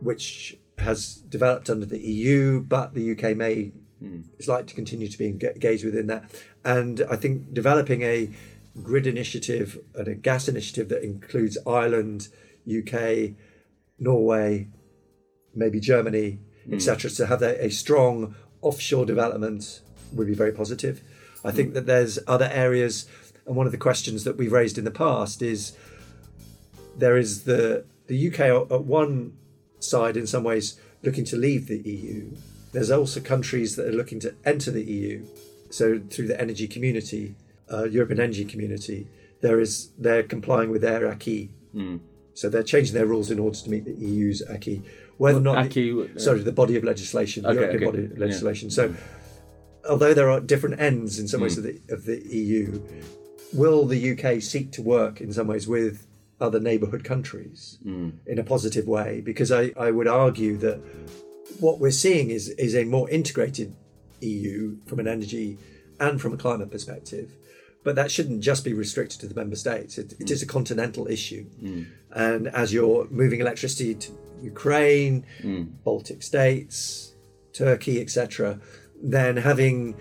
which 0.00 0.56
has 0.78 1.16
developed 1.16 1.68
under 1.68 1.86
the 1.86 1.98
EU, 1.98 2.60
but 2.60 2.94
the 2.94 3.12
UK 3.12 3.36
may 3.36 3.72
mm. 4.02 4.24
is 4.38 4.48
likely 4.48 4.66
to 4.66 4.74
continue 4.74 5.08
to 5.08 5.18
be 5.18 5.26
engaged 5.26 5.84
within 5.84 6.06
that. 6.08 6.30
And 6.64 7.02
I 7.10 7.16
think 7.16 7.52
developing 7.52 8.02
a 8.02 8.30
grid 8.82 9.06
initiative 9.06 9.78
and 9.94 10.08
a 10.08 10.14
gas 10.14 10.48
initiative 10.48 10.88
that 10.88 11.02
includes 11.02 11.58
Ireland, 11.66 12.28
UK, 12.68 13.32
Norway, 13.98 14.68
maybe 15.54 15.80
Germany, 15.80 16.38
mm. 16.68 16.74
etc., 16.74 17.10
to 17.10 17.26
have 17.26 17.42
a, 17.42 17.64
a 17.66 17.70
strong 17.70 18.34
offshore 18.60 19.06
development 19.06 19.80
would 20.12 20.26
be 20.26 20.34
very 20.34 20.52
positive. 20.52 21.02
I 21.44 21.52
think 21.52 21.74
that 21.74 21.86
there's 21.86 22.18
other 22.26 22.50
areas, 22.52 23.06
and 23.46 23.54
one 23.54 23.66
of 23.66 23.72
the 23.72 23.78
questions 23.78 24.24
that 24.24 24.36
we've 24.36 24.52
raised 24.52 24.76
in 24.76 24.84
the 24.84 24.90
past 24.90 25.40
is 25.40 25.76
there 26.96 27.16
is 27.16 27.44
the 27.44 27.84
the 28.08 28.28
UK 28.28 28.40
at 28.72 28.84
one 28.84 29.36
side 29.78 30.16
in 30.16 30.26
some 30.26 30.42
ways 30.42 30.80
looking 31.02 31.24
to 31.26 31.36
leave 31.36 31.68
the 31.68 31.78
EU. 31.78 32.34
There's 32.72 32.90
also 32.90 33.20
countries 33.20 33.76
that 33.76 33.86
are 33.86 33.92
looking 33.92 34.20
to 34.20 34.34
enter 34.44 34.70
the 34.70 34.82
EU. 34.82 35.24
So 35.70 36.00
through 36.10 36.28
the 36.28 36.40
energy 36.40 36.66
community, 36.66 37.34
uh, 37.72 37.84
European 37.84 38.20
energy 38.20 38.44
community, 38.44 39.06
there 39.40 39.60
is 39.60 39.90
they're 39.98 40.22
complying 40.22 40.70
with 40.70 40.82
their 40.82 41.06
acquis. 41.06 41.50
Mm. 41.74 42.00
So 42.34 42.48
they're 42.48 42.62
changing 42.62 42.94
their 42.94 43.06
rules 43.06 43.30
in 43.30 43.38
order 43.38 43.56
to 43.58 43.70
meet 43.70 43.84
the 43.84 43.94
EU's 43.94 44.42
acquis. 44.42 44.82
Whether 45.16 45.38
or 45.38 45.42
not 45.42 45.66
acquis, 45.66 45.92
the, 45.92 46.14
uh, 46.16 46.18
sorry, 46.18 46.40
the 46.40 46.52
body 46.52 46.76
of 46.76 46.84
legislation, 46.84 47.42
the 47.42 47.52
European 47.52 47.76
okay. 47.76 47.84
body 47.84 48.04
of 48.04 48.18
legislation. 48.18 48.68
Yeah. 48.68 48.74
So 48.74 48.94
although 49.88 50.14
there 50.14 50.30
are 50.30 50.40
different 50.40 50.80
ends 50.80 51.18
in 51.18 51.26
some 51.28 51.40
ways 51.40 51.56
mm. 51.56 51.58
of, 51.58 51.64
the, 51.64 51.94
of 51.94 52.04
the 52.04 52.18
EU, 52.28 52.80
will 53.52 53.86
the 53.86 54.12
UK 54.12 54.40
seek 54.42 54.70
to 54.72 54.82
work 54.82 55.20
in 55.20 55.32
some 55.32 55.46
ways 55.46 55.66
with 55.66 56.06
other 56.40 56.60
neighbourhood 56.60 57.02
countries 57.02 57.78
mm. 57.84 58.12
in 58.26 58.38
a 58.38 58.44
positive 58.44 58.86
way? 58.86 59.20
Because 59.20 59.50
I, 59.50 59.72
I 59.76 59.90
would 59.90 60.08
argue 60.08 60.56
that 60.58 60.80
what 61.60 61.80
we're 61.80 61.90
seeing 61.90 62.30
is 62.30 62.48
is 62.50 62.74
a 62.74 62.84
more 62.84 63.08
integrated 63.10 63.74
EU 64.20 64.76
from 64.86 64.98
an 64.98 65.08
energy 65.08 65.58
and 66.00 66.20
from 66.20 66.32
a 66.32 66.36
climate 66.36 66.70
perspective. 66.70 67.32
But 67.84 67.94
that 67.96 68.10
shouldn't 68.10 68.40
just 68.42 68.64
be 68.64 68.74
restricted 68.74 69.20
to 69.20 69.26
the 69.26 69.34
member 69.34 69.56
states. 69.56 69.98
It, 69.98 70.12
it 70.12 70.26
mm. 70.26 70.30
is 70.30 70.42
a 70.42 70.46
continental 70.46 71.06
issue. 71.06 71.46
Mm. 71.62 71.86
And 72.12 72.48
as 72.48 72.72
you're 72.72 73.08
moving 73.10 73.40
electricity 73.40 73.94
to 73.94 74.18
Ukraine, 74.42 75.24
mm. 75.40 75.70
Baltic 75.84 76.22
states, 76.22 77.14
Turkey, 77.52 78.00
etc., 78.00 78.60
then 79.00 79.36
having 79.36 79.96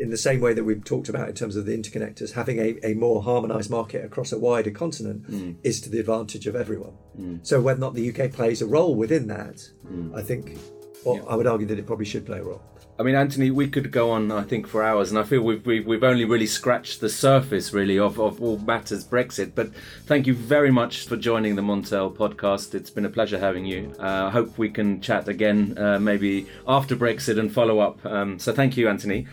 in 0.00 0.10
the 0.10 0.16
same 0.16 0.40
way 0.40 0.54
that 0.54 0.64
we've 0.64 0.84
talked 0.84 1.08
about 1.08 1.28
in 1.28 1.34
terms 1.34 1.56
of 1.56 1.66
the 1.66 1.76
interconnectors, 1.76 2.32
having 2.32 2.58
a, 2.58 2.78
a 2.82 2.94
more 2.94 3.22
harmonized 3.22 3.70
market 3.70 4.04
across 4.04 4.32
a 4.32 4.38
wider 4.38 4.70
continent 4.70 5.30
mm. 5.30 5.56
is 5.62 5.80
to 5.82 5.90
the 5.90 5.98
advantage 5.98 6.46
of 6.46 6.56
everyone. 6.56 6.94
Mm. 7.18 7.46
So 7.46 7.60
whether 7.60 7.78
or 7.78 7.80
not 7.80 7.94
the 7.94 8.08
UK 8.10 8.32
plays 8.32 8.62
a 8.62 8.66
role 8.66 8.94
within 8.94 9.26
that, 9.26 9.56
mm. 9.86 10.16
I 10.16 10.22
think, 10.22 10.56
well, 11.04 11.16
yeah. 11.16 11.22
I 11.28 11.36
would 11.36 11.46
argue 11.46 11.66
that 11.66 11.78
it 11.78 11.86
probably 11.86 12.06
should 12.06 12.26
play 12.26 12.38
a 12.38 12.42
role. 12.42 12.62
I 12.98 13.02
mean, 13.02 13.14
Anthony, 13.14 13.50
we 13.50 13.68
could 13.68 13.90
go 13.90 14.10
on, 14.10 14.32
I 14.32 14.42
think, 14.42 14.66
for 14.66 14.82
hours, 14.82 15.10
and 15.10 15.18
I 15.18 15.22
feel 15.22 15.42
we've, 15.42 15.64
we've, 15.66 15.86
we've 15.86 16.02
only 16.02 16.24
really 16.24 16.46
scratched 16.46 17.00
the 17.00 17.10
surface, 17.10 17.74
really, 17.74 17.98
of, 17.98 18.18
of 18.18 18.40
all 18.40 18.56
matters 18.58 19.06
Brexit. 19.06 19.54
But 19.54 19.70
thank 20.06 20.26
you 20.26 20.32
very 20.32 20.70
much 20.70 21.06
for 21.06 21.16
joining 21.16 21.56
the 21.56 21.62
Montel 21.62 22.14
podcast. 22.14 22.74
It's 22.74 22.88
been 22.88 23.04
a 23.04 23.10
pleasure 23.10 23.38
having 23.38 23.66
you. 23.66 23.94
Uh, 23.98 24.02
I 24.02 24.06
uh, 24.06 24.30
hope 24.30 24.56
we 24.56 24.70
can 24.70 25.02
chat 25.02 25.28
again, 25.28 25.76
uh, 25.76 25.98
maybe 25.98 26.46
after 26.66 26.96
Brexit 26.96 27.38
and 27.38 27.52
follow 27.52 27.80
up. 27.80 28.04
Um, 28.06 28.38
so 28.38 28.52
thank 28.52 28.78
you, 28.78 28.88
Anthony. 28.88 29.26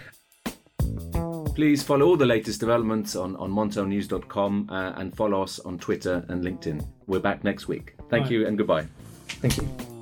Please 1.55 1.83
follow 1.83 2.07
all 2.07 2.17
the 2.17 2.25
latest 2.25 2.59
developments 2.59 3.15
on, 3.15 3.35
on 3.37 3.51
montelnews.com 3.51 4.69
uh, 4.69 4.93
and 4.97 5.15
follow 5.15 5.41
us 5.41 5.59
on 5.59 5.77
Twitter 5.77 6.25
and 6.27 6.43
LinkedIn. 6.43 6.85
We're 7.07 7.19
back 7.19 7.43
next 7.43 7.67
week. 7.67 7.93
Thank 8.09 8.25
Bye. 8.25 8.31
you 8.31 8.47
and 8.47 8.57
goodbye. 8.57 8.87
Thank 9.27 9.57
you. 9.57 9.92